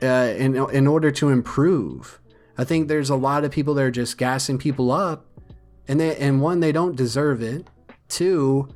[0.02, 2.20] uh, in in order to improve.
[2.58, 5.26] I think there's a lot of people that are just gassing people up,
[5.88, 7.68] and they and one they don't deserve it.
[8.10, 8.68] Two,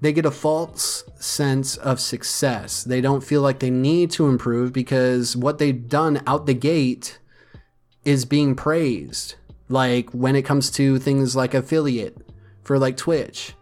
[0.00, 2.82] they get a false sense of success.
[2.82, 7.18] They don't feel like they need to improve because what they've done out the gate
[8.04, 9.34] is being praised.
[9.68, 12.16] Like when it comes to things like affiliate
[12.64, 13.54] for like Twitch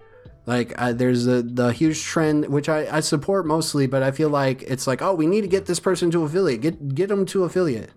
[0.48, 4.62] like there's a the huge trend which I, I support mostly, but I feel like
[4.62, 7.44] it's like oh we need to get this person to affiliate, get get them to
[7.44, 7.90] affiliate.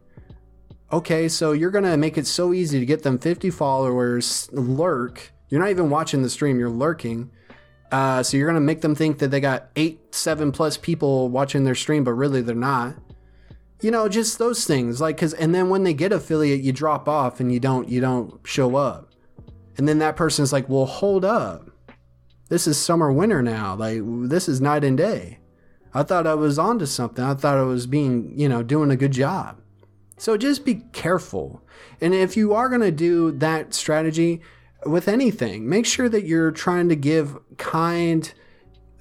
[0.91, 5.31] Okay, so you're gonna make it so easy to get them 50 followers, lurk.
[5.47, 7.31] You're not even watching the stream, you're lurking.
[7.89, 11.63] Uh, so you're gonna make them think that they got eight, seven plus people watching
[11.63, 12.95] their stream, but really they're not.
[13.79, 14.99] You know, just those things.
[14.99, 18.01] Like, cause and then when they get affiliate, you drop off and you don't you
[18.01, 19.13] don't show up.
[19.77, 21.70] And then that person's like, well, hold up
[22.51, 23.75] this is summer winter now.
[23.75, 25.39] Like this is night and day.
[25.93, 27.23] I thought I was onto something.
[27.23, 29.61] I thought I was being, you know, doing a good job.
[30.17, 31.63] So just be careful.
[32.01, 34.41] And if you are going to do that strategy
[34.85, 38.33] with anything, make sure that you're trying to give kind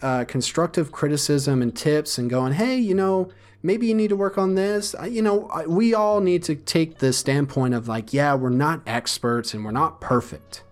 [0.01, 3.31] uh, constructive criticism and tips and going, hey, you know,
[3.65, 4.95] maybe you need to work on this.
[5.09, 9.55] You know, we all need to take the standpoint of like, yeah, we're not experts
[9.55, 10.63] and we're not perfect.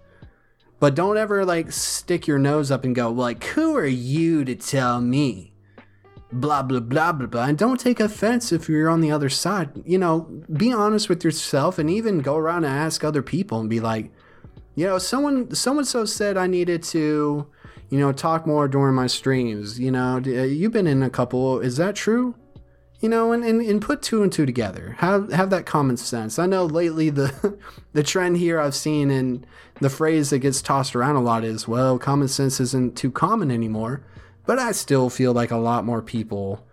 [0.80, 4.54] But don't ever like stick your nose up and go, like, who are you to
[4.54, 5.52] tell me?
[6.30, 7.44] Blah, blah, blah, blah, blah.
[7.44, 9.70] And don't take offense if you're on the other side.
[9.84, 10.20] You know,
[10.52, 14.12] be honest with yourself and even go around and ask other people and be like,
[14.74, 17.46] you know, someone, someone so said I needed to,
[17.90, 19.80] you know, talk more during my streams.
[19.80, 21.60] You know, uh, you've been in a couple.
[21.60, 22.34] Is that true?
[23.00, 24.96] You know, and, and, and put two and two together.
[24.98, 26.38] Have have that common sense.
[26.38, 27.58] I know lately the
[27.92, 29.46] the trend here I've seen and
[29.80, 33.50] the phrase that gets tossed around a lot is, well, common sense isn't too common
[33.50, 34.02] anymore.
[34.46, 36.66] But I still feel like a lot more people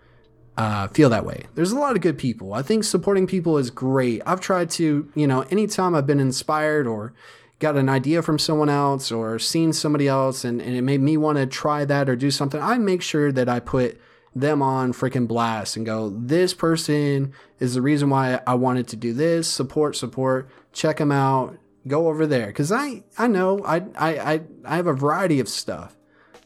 [0.58, 1.46] uh, feel that way.
[1.56, 2.54] There's a lot of good people.
[2.54, 4.22] I think supporting people is great.
[4.26, 7.14] I've tried to, you know, anytime I've been inspired or
[7.60, 11.18] got an idea from someone else or seen somebody else and, and it made me
[11.18, 14.00] want to try that or do something, I make sure that I put
[14.36, 18.98] them on freaking blast and go, this person is the reason why I wanted to
[18.98, 19.48] do this.
[19.48, 20.50] Support, support.
[20.74, 21.58] Check them out.
[21.88, 25.48] Go over there because I I know I, I I I have a variety of
[25.48, 25.95] stuff.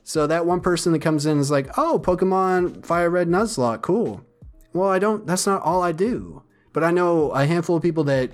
[0.03, 4.25] So that one person that comes in is like, oh, Pokemon Fire Red Nuzlocke, cool.
[4.73, 5.25] Well, I don't.
[5.25, 6.43] That's not all I do.
[6.73, 8.31] But I know a handful of people that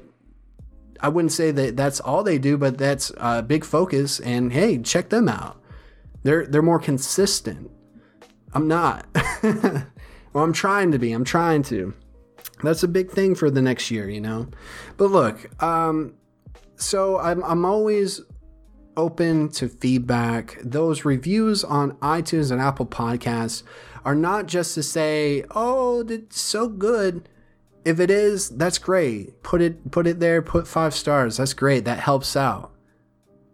[0.99, 4.19] I wouldn't say that that's all they do, but that's a big focus.
[4.19, 5.61] And hey, check them out.
[6.23, 7.71] They're they're more consistent.
[8.55, 9.05] I'm not.
[9.43, 11.11] well, I'm trying to be.
[11.11, 11.93] I'm trying to.
[12.63, 14.47] That's a big thing for the next year, you know.
[14.95, 16.15] But look, um,
[16.77, 18.21] so I'm I'm always
[18.95, 20.57] open to feedback.
[20.63, 23.63] Those reviews on iTunes and Apple Podcasts
[24.05, 27.27] are not just to say, "Oh, it's so good."
[27.83, 29.43] If it is, that's great.
[29.43, 30.41] Put it put it there.
[30.41, 31.37] Put five stars.
[31.37, 31.83] That's great.
[31.85, 32.71] That helps out.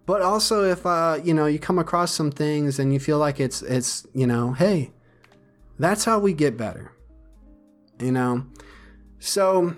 [0.05, 3.39] But also, if uh, you know you come across some things and you feel like
[3.39, 4.91] it's it's you know, hey,
[5.79, 6.91] that's how we get better.
[7.99, 8.45] You know,
[9.19, 9.75] so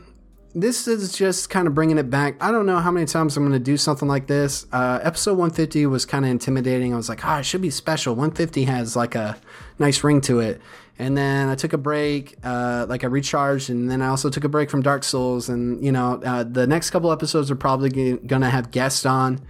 [0.56, 2.36] this is just kind of bringing it back.
[2.42, 4.68] I don't know how many times I'm going to do something like this.
[4.72, 6.94] Uh, episode 150 was kind of intimidating.
[6.94, 8.14] I was like, ah, it should be special.
[8.14, 9.38] 150 has like a
[9.80, 10.62] nice ring to it.
[11.00, 14.44] And then I took a break, uh, like I recharged, and then I also took
[14.44, 15.50] a break from Dark Souls.
[15.50, 19.42] And you know, uh, the next couple episodes are probably gonna have guests on.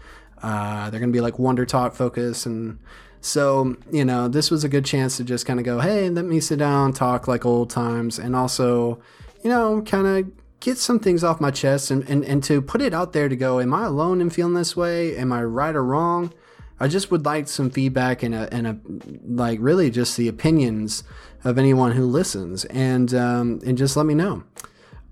[0.43, 2.77] Uh, they're gonna be like Wonder Talk focus, and
[3.21, 6.25] so you know, this was a good chance to just kind of go, hey, let
[6.25, 9.01] me sit down, talk like old times, and also,
[9.43, 10.31] you know, kind of
[10.63, 13.35] get some things off my chest and, and, and to put it out there to
[13.35, 15.13] go, am I alone in feeling this way?
[15.17, 16.33] Am I right or wrong?
[16.79, 18.77] I just would like some feedback and a, and a
[19.25, 21.03] like really just the opinions
[21.43, 24.43] of anyone who listens and um, and just let me know.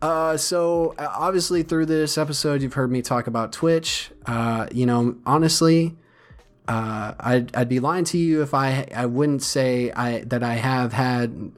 [0.01, 4.11] Uh, so uh, obviously through this episode, you've heard me talk about Twitch.
[4.25, 5.95] Uh, you know, honestly,
[6.67, 10.55] uh, I'd, I'd be lying to you if I I wouldn't say I that I
[10.55, 11.51] have had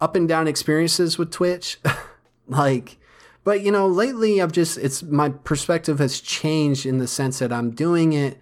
[0.00, 1.78] up and down experiences with Twitch.
[2.48, 2.98] like,
[3.44, 7.52] but you know, lately I've just it's my perspective has changed in the sense that
[7.52, 8.38] I'm doing it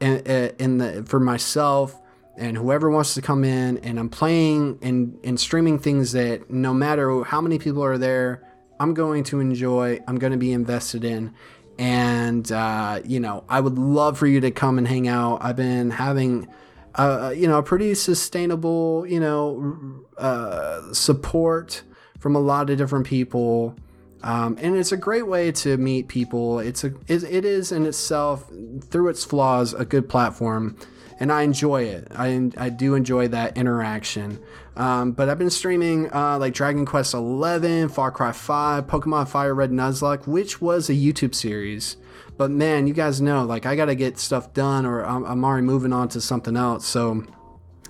[0.00, 0.18] in,
[0.58, 2.00] in the for myself
[2.36, 6.74] and whoever wants to come in and I'm playing and and streaming things that no
[6.74, 8.42] matter how many people are there,
[8.78, 10.00] I'm going to enjoy.
[10.06, 11.34] I'm going to be invested in.
[11.78, 15.38] And uh, you know, I would love for you to come and hang out.
[15.42, 16.48] I've been having
[16.96, 21.82] uh, you know, a pretty sustainable, you know, uh, support
[22.18, 23.76] from a lot of different people.
[24.22, 26.58] Um, and it's a great way to meet people.
[26.58, 30.76] It's a it, it is in itself through its flaws a good platform,
[31.18, 32.08] and I enjoy it.
[32.14, 34.38] I I do enjoy that interaction.
[34.76, 39.54] Um, but I've been streaming uh, like Dragon Quest XI, Far Cry 5, Pokemon Fire
[39.54, 41.96] Red Nuzlocke, which was a YouTube series.
[42.36, 45.66] But man, you guys know like I gotta get stuff done, or I'm, I'm already
[45.66, 46.86] moving on to something else.
[46.86, 47.24] So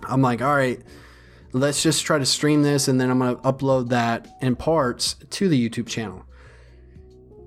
[0.04, 0.80] I'm like, all right
[1.52, 5.48] let's just try to stream this and then I'm to upload that in parts to
[5.48, 6.24] the YouTube channel.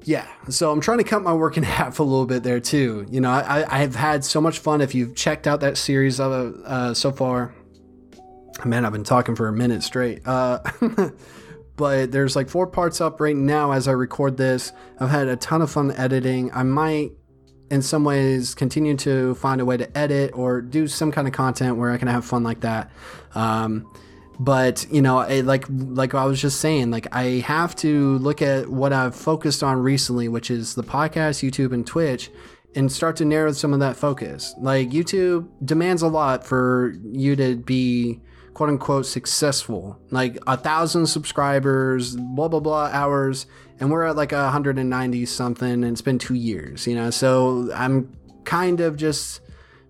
[0.04, 3.06] Yeah, so I'm trying to cut my work in half a little bit there too.
[3.10, 4.82] You know, I, I have had so much fun.
[4.82, 6.32] If you've checked out that series of
[6.66, 7.54] uh, so far,
[8.66, 10.22] man, I've been talking for a minute straight.
[10.26, 10.60] Uh,
[11.76, 14.72] but there's like four parts up right now as I record this.
[15.00, 16.52] I've had a ton of fun editing.
[16.54, 17.12] I might
[17.72, 21.34] in some ways continue to find a way to edit or do some kind of
[21.34, 22.92] content where I can have fun like that.
[23.36, 23.92] Um,
[24.40, 28.70] but you know, like like I was just saying, like I have to look at
[28.70, 32.32] what I've focused on recently, which is the podcast, YouTube, and Twitch,
[32.74, 34.56] and start to narrow some of that focus.
[34.58, 38.22] Like YouTube demands a lot for you to be
[38.54, 43.46] quote unquote successful, like a thousand subscribers, blah blah blah hours,
[43.82, 47.10] and we're at like a 190 something, and it's been two years, you know.
[47.10, 48.10] So I'm
[48.46, 49.42] kind of just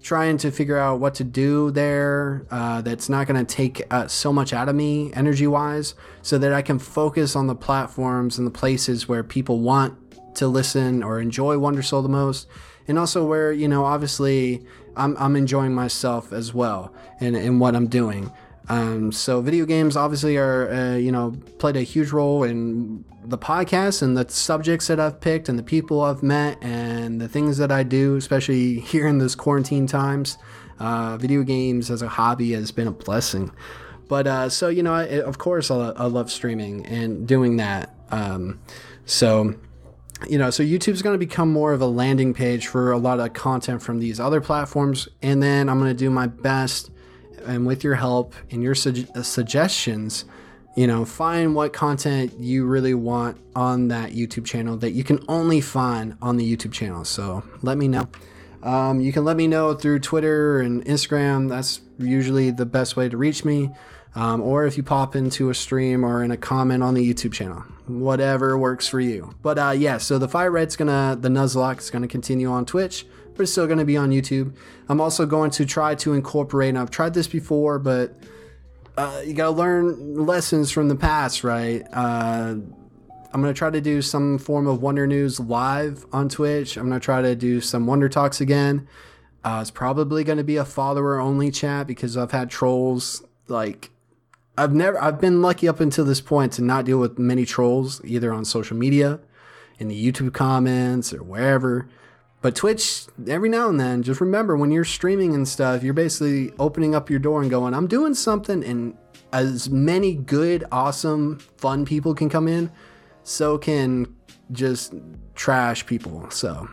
[0.01, 4.07] trying to figure out what to do there uh, that's not going to take uh,
[4.07, 8.37] so much out of me energy wise so that I can focus on the platforms
[8.37, 9.97] and the places where people want
[10.35, 12.47] to listen or enjoy Wonder Soul the most.
[12.87, 17.75] And also where, you know, obviously I'm, I'm enjoying myself as well in, in what
[17.75, 18.31] I'm doing.
[18.69, 23.37] Um, so video games obviously are, uh, you know, played a huge role in the
[23.37, 27.57] podcast and the subjects that I've picked and the people I've met and the things
[27.57, 30.37] that I do, especially here in this quarantine times.
[30.79, 33.51] Uh, video games as a hobby has been a blessing.
[34.07, 37.93] But uh, so you know, I, of course, I, I, love streaming and doing that.
[38.11, 38.59] Um,
[39.05, 39.53] so
[40.27, 43.19] you know, so YouTube's going to become more of a landing page for a lot
[43.19, 46.91] of content from these other platforms, and then I'm going to do my best
[47.45, 50.25] and with your help and your su- suggestions,
[50.79, 55.19] you know, find what content you really want on that YouTube channel that you can
[55.27, 57.03] only find on the YouTube channel.
[57.03, 58.07] So let me know.
[58.63, 61.49] Um, you can let me know through Twitter and Instagram.
[61.49, 63.71] That's usually the best way to reach me.
[64.15, 67.33] Um, or if you pop into a stream or in a comment on the YouTube
[67.33, 69.35] channel, whatever works for you.
[69.41, 73.05] But uh, yeah, so the Fire Red's gonna, the Nuzlocke is gonna continue on Twitch
[73.35, 74.53] but it's still to be on YouTube.
[74.89, 78.13] I'm also going to try to incorporate, and I've tried this before, but
[78.99, 81.83] uh, you got to learn lessons from the past, right?
[81.93, 82.55] Uh,
[83.31, 86.75] I'm to try to do some form of Wonder News live on Twitch.
[86.75, 88.89] I'm to try to do some Wonder Talks again.
[89.41, 93.89] Uh, it's probably to be a follower only chat because I've had trolls like
[94.57, 98.01] I've never I've been lucky up until this point to not deal with many trolls
[98.03, 99.21] either on social media,
[99.77, 101.87] in the YouTube comments or wherever.
[102.41, 106.53] But Twitch, every now and then, just remember when you're streaming and stuff, you're basically
[106.57, 108.97] opening up your door and going, I'm doing something, and
[109.33, 112.71] as many good, awesome, fun people can come in,
[113.23, 114.15] so can
[114.53, 114.93] just
[115.35, 116.29] trash people.
[116.31, 116.69] So,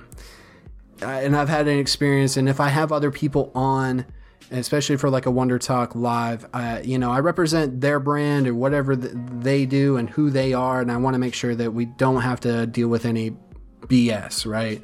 [1.02, 4.06] and I've had an experience, and if I have other people on,
[4.52, 8.54] especially for like a Wonder Talk live, uh, you know, I represent their brand or
[8.54, 11.86] whatever they do and who they are, and I want to make sure that we
[11.86, 13.32] don't have to deal with any
[13.86, 14.82] BS, right?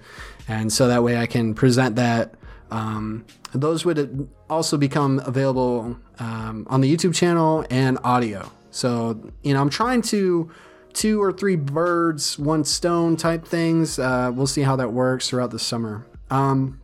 [0.49, 2.35] And so that way I can present that.
[2.71, 8.51] Um, those would also become available um, on the YouTube channel and audio.
[8.71, 10.51] So you know, I'm trying to
[10.93, 13.99] two or three birds, one stone type things.
[13.99, 16.07] Uh, we'll see how that works throughout the summer.
[16.31, 16.81] Um,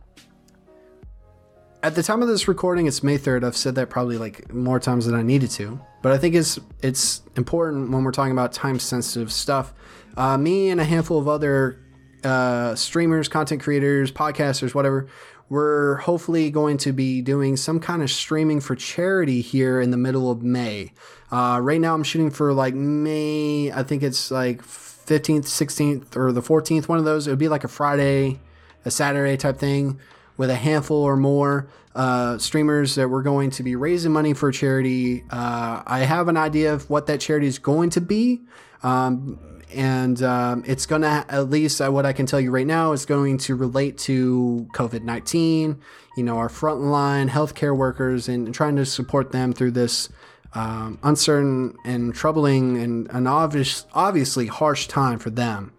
[1.81, 3.43] at the time of this recording, it's May 3rd.
[3.43, 6.59] I've said that probably like more times than I needed to, but I think it's
[6.81, 9.73] it's important when we're talking about time sensitive stuff.
[10.17, 11.79] Uh, me and a handful of other
[12.23, 15.07] uh, streamers, content creators, podcasters, whatever,
[15.49, 19.97] we're hopefully going to be doing some kind of streaming for charity here in the
[19.97, 20.93] middle of May.
[21.31, 26.31] Uh, right now, I'm shooting for like May, I think it's like 15th, 16th, or
[26.31, 27.27] the 14th, one of those.
[27.27, 28.39] It would be like a Friday,
[28.85, 29.99] a Saturday type thing
[30.37, 34.49] with a handful or more uh, streamers that we're going to be raising money for
[34.49, 35.23] a charity.
[35.29, 38.41] Uh, I have an idea of what that charity is going to be.
[38.83, 39.39] Um,
[39.73, 42.91] and um, it's going to at least uh, what I can tell you right now
[42.91, 45.79] is going to relate to COVID nineteen.
[46.17, 50.09] You know, our frontline healthcare workers and, and trying to support them through this
[50.53, 55.71] um, uncertain and troubling and an obvious, obviously harsh time for them.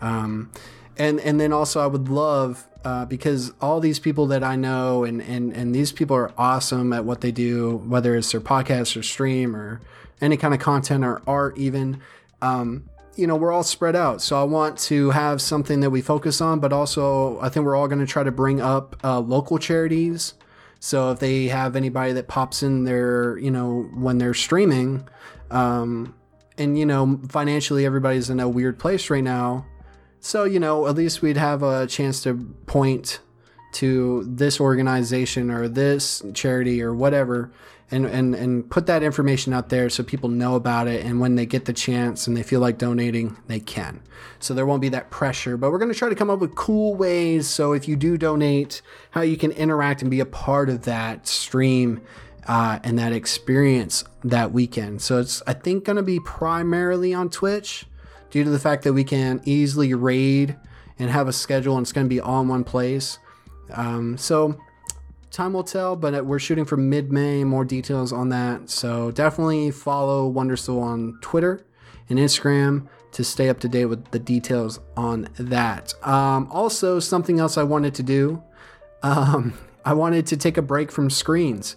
[0.00, 0.52] Um,
[0.98, 5.04] and and then also I would love uh, because all these people that I know
[5.04, 8.96] and, and and these people are awesome at what they do, whether it's their podcast
[8.96, 9.80] or stream or
[10.20, 12.00] any kind of content or art even.
[12.42, 14.22] Um, you know, we're all spread out.
[14.22, 17.76] So I want to have something that we focus on, but also I think we're
[17.76, 20.34] all going to try to bring up uh, local charities.
[20.78, 25.06] So if they have anybody that pops in there, you know, when they're streaming,
[25.50, 26.14] um,
[26.56, 29.66] and you know, financially everybody's in a weird place right now.
[30.20, 32.34] So you know, at least we'd have a chance to
[32.66, 33.20] point
[33.72, 37.52] to this organization or this charity or whatever
[37.90, 41.04] and, and, and put that information out there so people know about it.
[41.04, 44.00] And when they get the chance and they feel like donating, they can.
[44.38, 45.56] So there won't be that pressure.
[45.56, 47.48] But we're going to try to come up with cool ways.
[47.48, 51.26] So if you do donate, how you can interact and be a part of that
[51.26, 52.00] stream
[52.46, 55.02] uh, and that experience that weekend.
[55.02, 57.86] So it's, I think, going to be primarily on Twitch
[58.30, 60.56] due to the fact that we can easily raid
[60.98, 63.18] and have a schedule and it's going to be all in one place.
[63.72, 64.58] Um, so
[65.30, 67.44] time will tell, but we're shooting for mid May.
[67.44, 68.70] More details on that.
[68.70, 71.64] So definitely follow Wondersoul on Twitter
[72.08, 75.94] and Instagram to stay up to date with the details on that.
[76.06, 78.42] Um, also, something else I wanted to do.
[79.02, 79.54] Um,
[79.84, 81.76] I wanted to take a break from screens.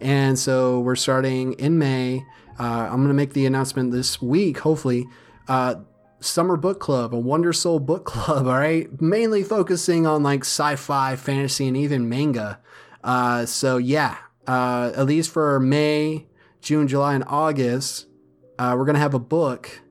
[0.00, 2.24] And so we're starting in May.
[2.58, 5.06] Uh, I'm going to make the announcement this week, hopefully.
[5.46, 5.76] Uh,
[6.24, 8.88] summer book club, a Wonder Soul book club, all right?
[9.00, 12.60] Mainly focusing on like sci fi, fantasy, and even manga.
[13.02, 14.16] Uh, so yeah,
[14.46, 16.26] uh, at least for May,
[16.60, 18.06] June, July, and August,
[18.58, 19.82] uh, we're gonna have a book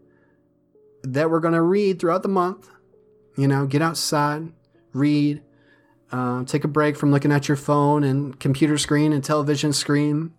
[1.04, 2.70] that we're gonna read throughout the month.
[3.38, 4.52] You know, get outside,
[4.94, 5.42] read,
[6.12, 10.34] uh, take a break from looking at your phone and computer screen and television screen,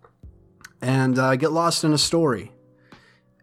[0.81, 2.51] and uh, get lost in a story.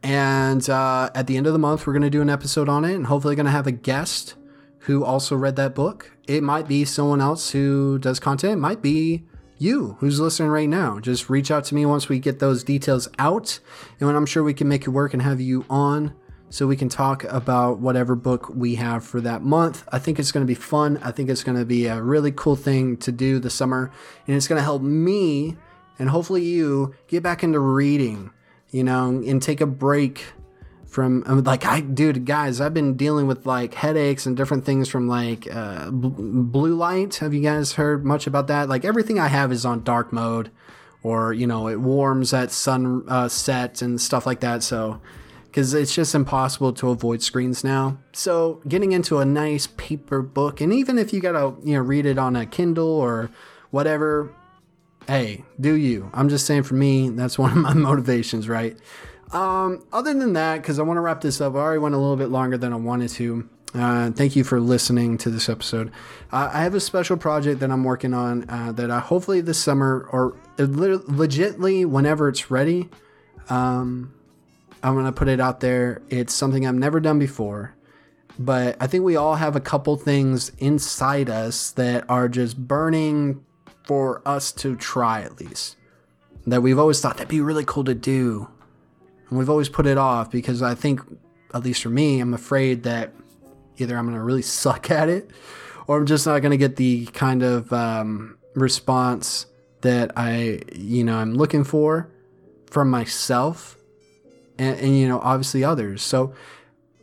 [0.03, 2.85] And uh, at the end of the month, we're going to do an episode on
[2.85, 4.35] it and hopefully going to have a guest
[4.81, 6.11] who also read that book.
[6.27, 9.25] It might be someone else who does content, it might be
[9.59, 10.99] you who's listening right now.
[10.99, 13.61] Just reach out to me once we get those details out.
[14.01, 16.15] And I'm sure we can make it work and have you on
[16.51, 19.89] so we can talk about whatever book we have for that month.
[19.91, 20.99] I think it's going to be fun.
[21.03, 23.93] I think it's going to be a really cool thing to do this summer.
[24.27, 25.57] And it's going to help me
[25.99, 28.33] and hopefully you get back into reading
[28.73, 30.25] you know, and take a break
[30.93, 35.09] from like I dude guys I've been dealing with like headaches and different things from
[35.09, 37.17] like uh, blue light.
[37.17, 38.69] Have you guys heard much about that?
[38.69, 40.51] Like everything I have is on dark mode
[41.03, 43.29] or you know it warms at sun uh,
[43.81, 44.63] and stuff like that.
[44.63, 45.01] So
[45.47, 47.99] because it's just impossible to avoid screens now.
[48.13, 52.05] So getting into a nice paper book and even if you gotta you know read
[52.05, 53.31] it on a Kindle or
[53.71, 54.31] whatever
[55.07, 56.11] hey, do you?
[56.15, 58.77] I'm just saying for me, that's one of my motivations, right?
[59.33, 61.99] Um, other than that, because I want to wrap this up, I already went a
[61.99, 63.49] little bit longer than I wanted to.
[63.75, 65.91] Uh, thank you for listening to this episode.
[66.31, 69.59] Uh, I have a special project that I'm working on uh, that I hopefully this
[69.59, 72.91] summer or legitly whenever it's ready,
[73.49, 74.13] um,
[74.83, 76.03] I'm going to put it out there.
[76.11, 77.75] It's something I've never done before,
[78.39, 83.43] but I think we all have a couple things inside us that are just burning
[83.85, 85.77] for us to try at least.
[86.47, 88.49] That we've always thought that'd be really cool to do.
[89.29, 91.01] And we've always put it off because I think,
[91.55, 93.13] at least for me, I'm afraid that
[93.79, 95.31] either I'm going to really suck at it
[95.87, 99.47] or I'm just not going to get the kind of um, response
[99.83, 102.11] that I, you know, I'm looking for
[102.71, 103.77] from myself
[104.59, 106.03] and, and you know, obviously others.
[106.03, 106.35] So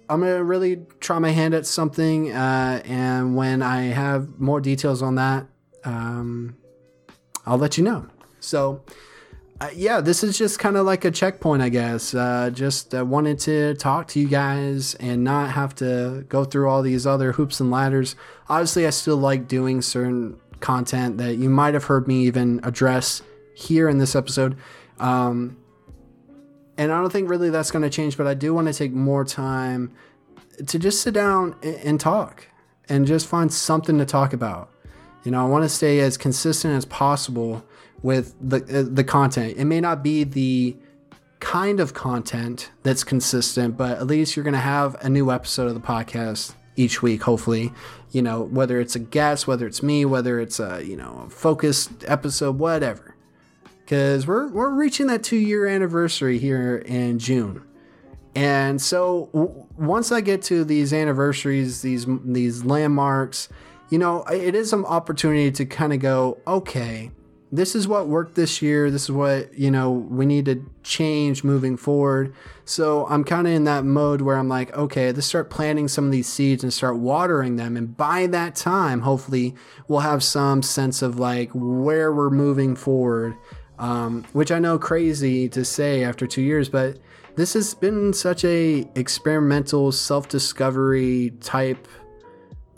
[0.10, 2.32] I'm to really try my hand at something.
[2.32, 5.46] Uh, and when I have more details on that,
[5.84, 6.58] um,
[7.50, 8.06] I'll let you know.
[8.40, 8.82] So,
[9.60, 12.14] uh, yeah, this is just kind of like a checkpoint, I guess.
[12.14, 16.70] Uh, just uh, wanted to talk to you guys and not have to go through
[16.70, 18.16] all these other hoops and ladders.
[18.48, 23.24] Obviously, I still like doing certain content that you might have heard me even address
[23.56, 24.56] here in this episode.
[25.00, 25.58] Um,
[26.78, 28.94] and I don't think really that's going to change, but I do want to take
[28.94, 29.92] more time
[30.68, 32.48] to just sit down and talk
[32.88, 34.70] and just find something to talk about.
[35.24, 37.64] You know, I want to stay as consistent as possible
[38.02, 39.56] with the uh, the content.
[39.58, 40.78] It may not be the
[41.40, 45.68] kind of content that's consistent, but at least you're going to have a new episode
[45.68, 47.74] of the podcast each week hopefully.
[48.12, 51.30] You know whether it's a guest whether it's me whether it's a you know a
[51.30, 53.16] focused episode whatever.
[53.84, 57.64] Because we're we're reaching that two year anniversary here in june.
[58.36, 63.50] And so w- once i get to these anniversaries these these landmarks
[63.90, 67.12] you know, it is an opportunity to kind of go, okay,
[67.52, 68.92] this is what worked this year.
[68.92, 72.34] This is what, you know, we need to change moving forward.
[72.66, 76.06] So I'm kind of in that mode where I'm like, okay, let's start planting some
[76.06, 77.76] of these seeds and start watering them.
[77.76, 79.56] And by that time, hopefully,
[79.88, 83.36] we'll have some sense of like where we're moving forward,
[83.80, 87.00] um, which I know crazy to say after two years, but
[87.36, 91.88] this has been such a experimental self discovery type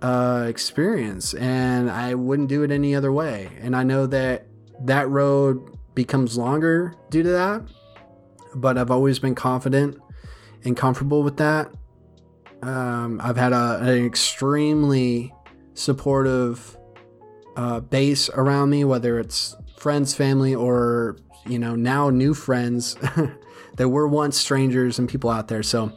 [0.02, 3.50] uh, experience, and I wouldn't do it any other way.
[3.60, 4.48] And I know that
[4.86, 7.62] that road becomes longer due to that,
[8.56, 9.98] but I've always been confident
[10.64, 11.72] and comfortable with that.
[12.62, 15.34] Um, I've had a, an extremely
[15.74, 16.78] supportive
[17.56, 22.96] uh, base around me, whether it's friends, family, or you know now new friends
[23.78, 25.64] that were once strangers and people out there.
[25.64, 25.92] So,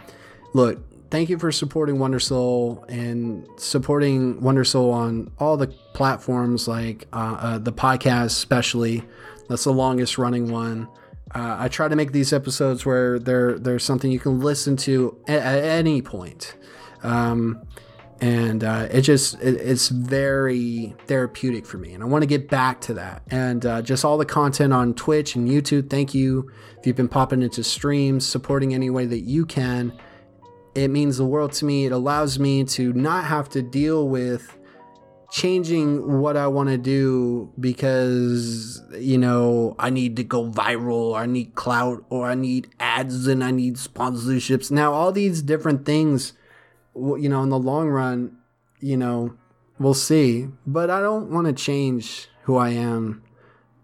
[0.54, 6.68] look, thank you for supporting Wonder Soul and supporting Wonder Soul on all the platforms,
[6.68, 9.02] like uh, uh, the podcast, especially.
[9.48, 10.88] That's the longest running one.
[11.34, 15.18] Uh, I try to make these episodes where there there's something you can listen to
[15.26, 16.56] at, at any point.
[17.02, 17.66] Um,
[18.20, 22.48] and uh, it just it, it's very therapeutic for me and i want to get
[22.48, 26.50] back to that and uh, just all the content on twitch and youtube thank you
[26.78, 29.92] if you've been popping into streams supporting any way that you can
[30.74, 31.86] it means the world to me.
[31.86, 34.58] It allows me to not have to deal with
[35.30, 41.18] changing what I want to do because, you know, I need to go viral, or
[41.18, 44.70] I need clout, or I need ads and I need sponsorships.
[44.70, 46.34] Now, all these different things,
[46.94, 48.36] you know, in the long run,
[48.80, 49.34] you know,
[49.78, 50.48] we'll see.
[50.66, 53.22] But I don't want to change who I am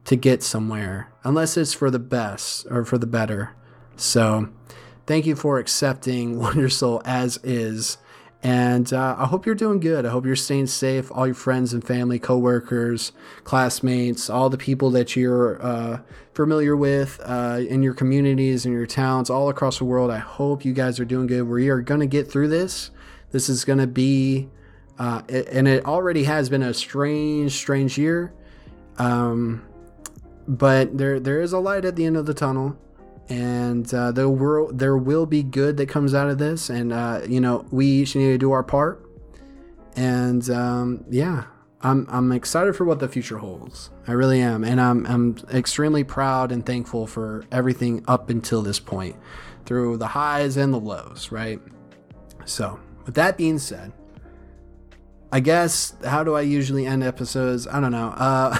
[0.04, 3.56] to get somewhere unless it's for the best or for the better.
[3.96, 4.50] So,
[5.10, 7.98] thank you for accepting Wonder Soul as is.
[8.44, 10.06] And uh, I hope you're doing good.
[10.06, 11.10] I hope you're staying safe.
[11.10, 13.10] All your friends and family, coworkers,
[13.42, 15.98] classmates, all the people that you're uh,
[16.32, 20.12] familiar with uh, in your communities, in your towns, all across the world.
[20.12, 21.42] I hope you guys are doing good.
[21.42, 22.92] We are going to get through this.
[23.32, 24.48] This is going to be,
[25.00, 28.32] uh, and it already has been a strange, strange year.
[28.96, 29.66] Um,
[30.46, 32.78] but there, there is a light at the end of the tunnel
[33.30, 37.22] and uh, there will there will be good that comes out of this, and uh,
[37.26, 39.06] you know we each need to do our part.
[39.96, 41.44] And um, yeah,
[41.80, 43.90] I'm I'm excited for what the future holds.
[44.08, 48.80] I really am, and I'm I'm extremely proud and thankful for everything up until this
[48.80, 49.16] point,
[49.64, 51.30] through the highs and the lows.
[51.30, 51.60] Right.
[52.44, 53.92] So with that being said,
[55.30, 57.68] I guess how do I usually end episodes?
[57.68, 58.08] I don't know.
[58.16, 58.58] Uh,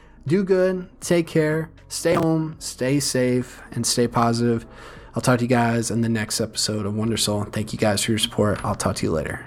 [0.26, 4.66] do good, take care, stay home, stay safe, and stay positive.
[5.14, 7.44] I'll talk to you guys in the next episode of Wonder Soul.
[7.44, 8.62] Thank you guys for your support.
[8.64, 9.46] I'll talk to you later.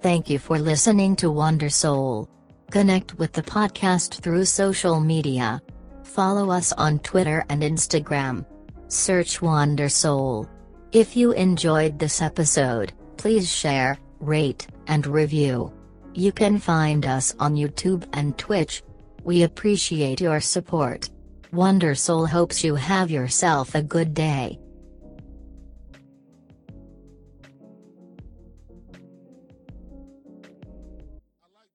[0.00, 2.28] Thank you for listening to Wonder Soul.
[2.72, 5.62] Connect with the podcast through social media.
[6.02, 8.44] Follow us on Twitter and Instagram.
[8.88, 10.48] Search Wonder Soul.
[10.90, 15.72] If you enjoyed this episode, please share, rate, and review.
[16.14, 18.82] You can find us on YouTube and Twitch.
[19.22, 21.08] We appreciate your support.
[21.54, 24.58] Wonder Soul hopes you have yourself a good day.